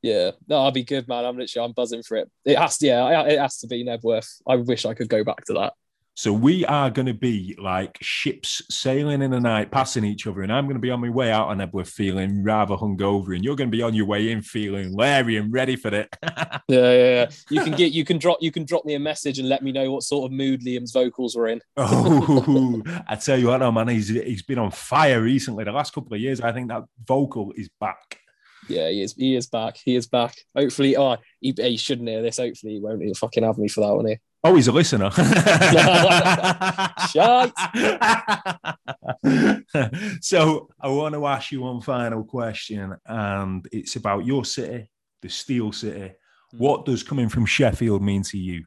yeah, 0.00 0.30
no, 0.48 0.60
I'll 0.60 0.70
be 0.70 0.84
good, 0.84 1.08
man. 1.08 1.26
I'm 1.26 1.36
literally, 1.36 1.66
I'm 1.66 1.72
buzzing 1.72 2.02
for 2.02 2.16
it. 2.16 2.30
It 2.44 2.56
has 2.56 2.78
to, 2.78 2.86
yeah, 2.86 3.22
it 3.24 3.38
has 3.38 3.58
to 3.58 3.66
be 3.66 3.84
Knebworth. 3.84 4.40
I 4.46 4.56
wish 4.56 4.86
I 4.86 4.94
could 4.94 5.10
go 5.10 5.22
back 5.22 5.44
to 5.46 5.52
that. 5.54 5.74
So 6.18 6.32
we 6.32 6.64
are 6.64 6.90
going 6.90 7.06
to 7.06 7.14
be 7.14 7.54
like 7.62 7.96
ships 8.00 8.60
sailing 8.68 9.22
in 9.22 9.30
the 9.30 9.38
night, 9.38 9.70
passing 9.70 10.04
each 10.04 10.26
other, 10.26 10.42
and 10.42 10.52
I'm 10.52 10.64
going 10.64 10.74
to 10.74 10.80
be 10.80 10.90
on 10.90 11.00
my 11.00 11.08
way 11.08 11.30
out 11.30 11.46
on 11.46 11.58
Knebworth 11.58 11.90
feeling 11.90 12.42
rather 12.42 12.74
hungover, 12.74 13.36
and 13.36 13.44
you're 13.44 13.54
going 13.54 13.70
to 13.70 13.76
be 13.76 13.84
on 13.84 13.94
your 13.94 14.06
way 14.06 14.32
in 14.32 14.42
feeling 14.42 14.92
Larry 14.92 15.36
and 15.36 15.52
ready 15.52 15.76
for 15.76 15.94
it. 15.94 16.08
yeah, 16.24 16.58
yeah, 16.66 16.90
yeah. 16.90 17.30
You 17.50 17.62
can 17.62 17.72
get, 17.72 17.92
you 17.92 18.04
can 18.04 18.18
drop, 18.18 18.38
you 18.40 18.50
can 18.50 18.64
drop 18.64 18.84
me 18.84 18.94
a 18.94 18.98
message 18.98 19.38
and 19.38 19.48
let 19.48 19.62
me 19.62 19.70
know 19.70 19.92
what 19.92 20.02
sort 20.02 20.24
of 20.24 20.32
mood 20.32 20.62
Liam's 20.62 20.90
vocals 20.90 21.36
were 21.36 21.46
in. 21.46 21.60
oh, 21.76 22.82
I 23.06 23.14
tell 23.14 23.38
you 23.38 23.46
what, 23.46 23.58
no, 23.58 23.70
man, 23.70 23.86
he's 23.86 24.08
he's 24.08 24.42
been 24.42 24.58
on 24.58 24.72
fire 24.72 25.22
recently. 25.22 25.62
The 25.62 25.70
last 25.70 25.94
couple 25.94 26.14
of 26.14 26.20
years, 26.20 26.40
I 26.40 26.50
think 26.50 26.66
that 26.70 26.82
vocal 27.06 27.52
is 27.52 27.70
back. 27.80 28.18
Yeah, 28.68 28.90
he 28.90 29.02
is. 29.02 29.14
He 29.14 29.34
is 29.34 29.46
back. 29.46 29.78
He 29.82 29.96
is 29.96 30.06
back. 30.06 30.34
Hopefully, 30.56 30.96
oh, 30.96 31.16
he, 31.40 31.54
he 31.56 31.76
shouldn't 31.76 32.08
hear 32.08 32.22
this. 32.22 32.38
Hopefully, 32.38 32.74
he 32.74 32.80
won't. 32.80 33.02
He'll 33.02 33.14
fucking 33.14 33.44
have 33.44 33.58
me 33.58 33.68
for 33.68 33.80
that 33.80 33.94
one. 33.94 34.06
Here. 34.06 34.20
Oh, 34.44 34.54
he's 34.54 34.68
a 34.68 34.72
listener. 34.72 35.10
So 40.20 40.68
I 40.80 40.88
want 40.88 41.14
to 41.14 41.26
ask 41.26 41.52
you 41.52 41.62
one 41.62 41.80
final 41.80 42.24
question, 42.24 42.94
and 43.06 43.66
it's 43.72 43.96
about 43.96 44.26
your 44.26 44.44
city, 44.44 44.90
the 45.22 45.28
Steel 45.28 45.72
City. 45.72 46.12
Hmm. 46.50 46.58
What 46.58 46.84
does 46.84 47.02
coming 47.02 47.28
from 47.28 47.46
Sheffield 47.46 48.02
mean 48.02 48.22
to 48.24 48.38
you? 48.38 48.64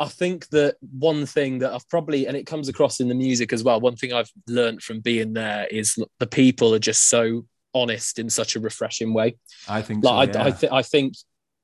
I 0.00 0.08
think 0.08 0.48
that 0.48 0.76
one 0.80 1.24
thing 1.24 1.60
that 1.60 1.72
I've 1.72 1.88
probably, 1.88 2.26
and 2.26 2.36
it 2.36 2.46
comes 2.46 2.68
across 2.68 3.00
in 3.00 3.08
the 3.08 3.14
music 3.14 3.52
as 3.52 3.62
well, 3.62 3.80
one 3.80 3.96
thing 3.96 4.12
I've 4.12 4.30
learned 4.48 4.82
from 4.82 5.00
being 5.00 5.34
there 5.34 5.66
is 5.66 5.96
the 6.18 6.26
people 6.26 6.74
are 6.74 6.80
just 6.80 7.08
so 7.08 7.46
honest 7.74 8.18
in 8.18 8.30
such 8.30 8.56
a 8.56 8.60
refreshing 8.60 9.12
way. 9.12 9.36
I 9.68 9.82
think 9.82 10.04
like 10.04 10.32
so, 10.32 10.38
yeah. 10.38 10.44
I, 10.44 10.48
I, 10.48 10.50
th- 10.52 10.72
I 10.72 10.82
think 10.82 11.14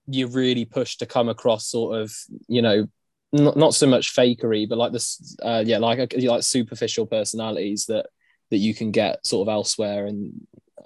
you 0.06 0.26
really 0.26 0.64
push 0.64 0.96
to 0.96 1.06
come 1.06 1.28
across 1.28 1.68
sort 1.68 2.00
of 2.00 2.12
you 2.48 2.62
know 2.62 2.86
not, 3.32 3.56
not 3.56 3.74
so 3.74 3.86
much 3.86 4.14
fakery, 4.14 4.68
but 4.68 4.78
like 4.78 4.92
this, 4.92 5.36
uh, 5.42 5.62
yeah, 5.64 5.78
like 5.78 6.12
like 6.16 6.42
superficial 6.42 7.06
personalities 7.06 7.86
that 7.86 8.06
that 8.50 8.58
you 8.58 8.74
can 8.74 8.90
get 8.90 9.24
sort 9.24 9.46
of 9.46 9.52
elsewhere. 9.52 10.06
And 10.06 10.32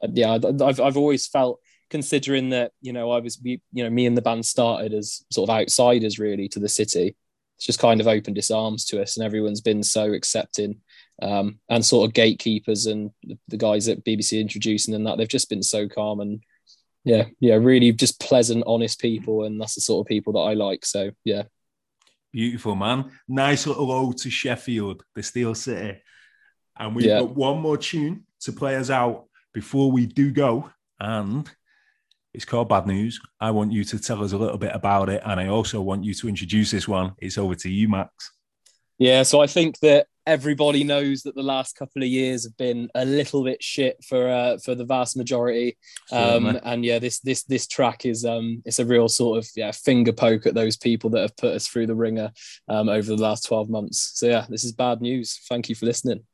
uh, 0.02 0.08
yeah, 0.12 0.38
I've 0.62 0.80
I've 0.80 0.96
always 0.96 1.26
felt 1.26 1.60
considering 1.90 2.50
that 2.50 2.72
you 2.80 2.92
know 2.92 3.10
I 3.10 3.20
was 3.20 3.40
you 3.42 3.60
know 3.72 3.90
me 3.90 4.06
and 4.06 4.16
the 4.16 4.22
band 4.22 4.44
started 4.44 4.92
as 4.92 5.24
sort 5.30 5.48
of 5.48 5.56
outsiders 5.56 6.18
really 6.18 6.48
to 6.50 6.60
the 6.60 6.68
city. 6.68 7.16
It's 7.56 7.66
just 7.66 7.78
kind 7.78 8.00
of 8.00 8.08
opened 8.08 8.36
its 8.36 8.50
arms 8.50 8.84
to 8.86 9.00
us, 9.00 9.16
and 9.16 9.24
everyone's 9.24 9.60
been 9.60 9.82
so 9.82 10.12
accepting 10.12 10.80
um, 11.22 11.58
and 11.68 11.84
sort 11.84 12.08
of 12.08 12.14
gatekeepers 12.14 12.86
and 12.86 13.10
the 13.48 13.56
guys 13.56 13.88
at 13.88 14.04
BBC 14.04 14.40
introducing 14.40 14.94
and 14.94 15.06
that 15.06 15.18
they've 15.18 15.28
just 15.28 15.48
been 15.48 15.62
so 15.62 15.88
calm 15.88 16.20
and 16.20 16.40
yeah, 17.04 17.26
yeah, 17.38 17.56
really 17.56 17.92
just 17.92 18.18
pleasant, 18.18 18.64
honest 18.66 18.98
people, 18.98 19.44
and 19.44 19.60
that's 19.60 19.74
the 19.74 19.82
sort 19.82 20.04
of 20.04 20.08
people 20.08 20.32
that 20.34 20.40
I 20.40 20.54
like. 20.54 20.86
So 20.86 21.10
yeah, 21.22 21.42
beautiful 22.32 22.74
man. 22.74 23.12
Nice 23.28 23.66
little 23.66 23.92
ode 23.92 24.16
to 24.18 24.30
Sheffield, 24.30 25.04
the 25.14 25.22
Steel 25.22 25.54
City, 25.54 26.00
and 26.78 26.96
we've 26.96 27.06
yeah. 27.06 27.20
got 27.20 27.34
one 27.34 27.60
more 27.60 27.76
tune 27.76 28.24
to 28.40 28.52
play 28.52 28.76
us 28.76 28.88
out 28.88 29.26
before 29.52 29.92
we 29.92 30.06
do 30.06 30.32
go, 30.32 30.70
and 30.98 31.48
it's 32.32 32.46
called 32.46 32.70
Bad 32.70 32.86
News. 32.86 33.20
I 33.38 33.50
want 33.50 33.70
you 33.70 33.84
to 33.84 33.98
tell 33.98 34.24
us 34.24 34.32
a 34.32 34.38
little 34.38 34.58
bit 34.58 34.72
about 34.74 35.10
it, 35.10 35.22
and 35.26 35.38
I 35.38 35.48
also 35.48 35.82
want 35.82 36.04
you 36.04 36.14
to 36.14 36.28
introduce 36.28 36.70
this 36.70 36.88
one. 36.88 37.12
It's 37.18 37.36
over 37.36 37.54
to 37.56 37.68
you, 37.68 37.88
Max. 37.90 38.32
Yeah, 38.98 39.24
so 39.24 39.42
I 39.42 39.46
think 39.46 39.78
that 39.80 40.06
everybody 40.26 40.84
knows 40.84 41.22
that 41.22 41.34
the 41.34 41.42
last 41.42 41.76
couple 41.76 42.02
of 42.02 42.08
years 42.08 42.44
have 42.44 42.56
been 42.56 42.88
a 42.94 43.04
little 43.04 43.44
bit 43.44 43.62
shit 43.62 44.02
for 44.04 44.28
uh, 44.28 44.58
for 44.58 44.74
the 44.74 44.84
vast 44.84 45.16
majority. 45.16 45.76
Um, 46.12 46.58
and 46.64 46.84
yeah, 46.84 46.98
this 46.98 47.20
this 47.20 47.42
this 47.44 47.66
track 47.66 48.06
is 48.06 48.24
um, 48.24 48.62
it's 48.64 48.78
a 48.78 48.86
real 48.86 49.08
sort 49.08 49.38
of 49.38 49.48
yeah 49.56 49.72
finger 49.72 50.12
poke 50.12 50.46
at 50.46 50.54
those 50.54 50.76
people 50.76 51.10
that 51.10 51.22
have 51.22 51.36
put 51.36 51.54
us 51.54 51.66
through 51.66 51.86
the 51.86 51.94
ringer 51.94 52.32
um, 52.68 52.88
over 52.88 53.08
the 53.08 53.22
last 53.22 53.46
twelve 53.46 53.68
months. 53.68 54.12
So 54.14 54.26
yeah, 54.26 54.46
this 54.48 54.64
is 54.64 54.72
bad 54.72 55.00
news. 55.00 55.40
Thank 55.48 55.68
you 55.68 55.74
for 55.74 55.86
listening. 55.86 56.24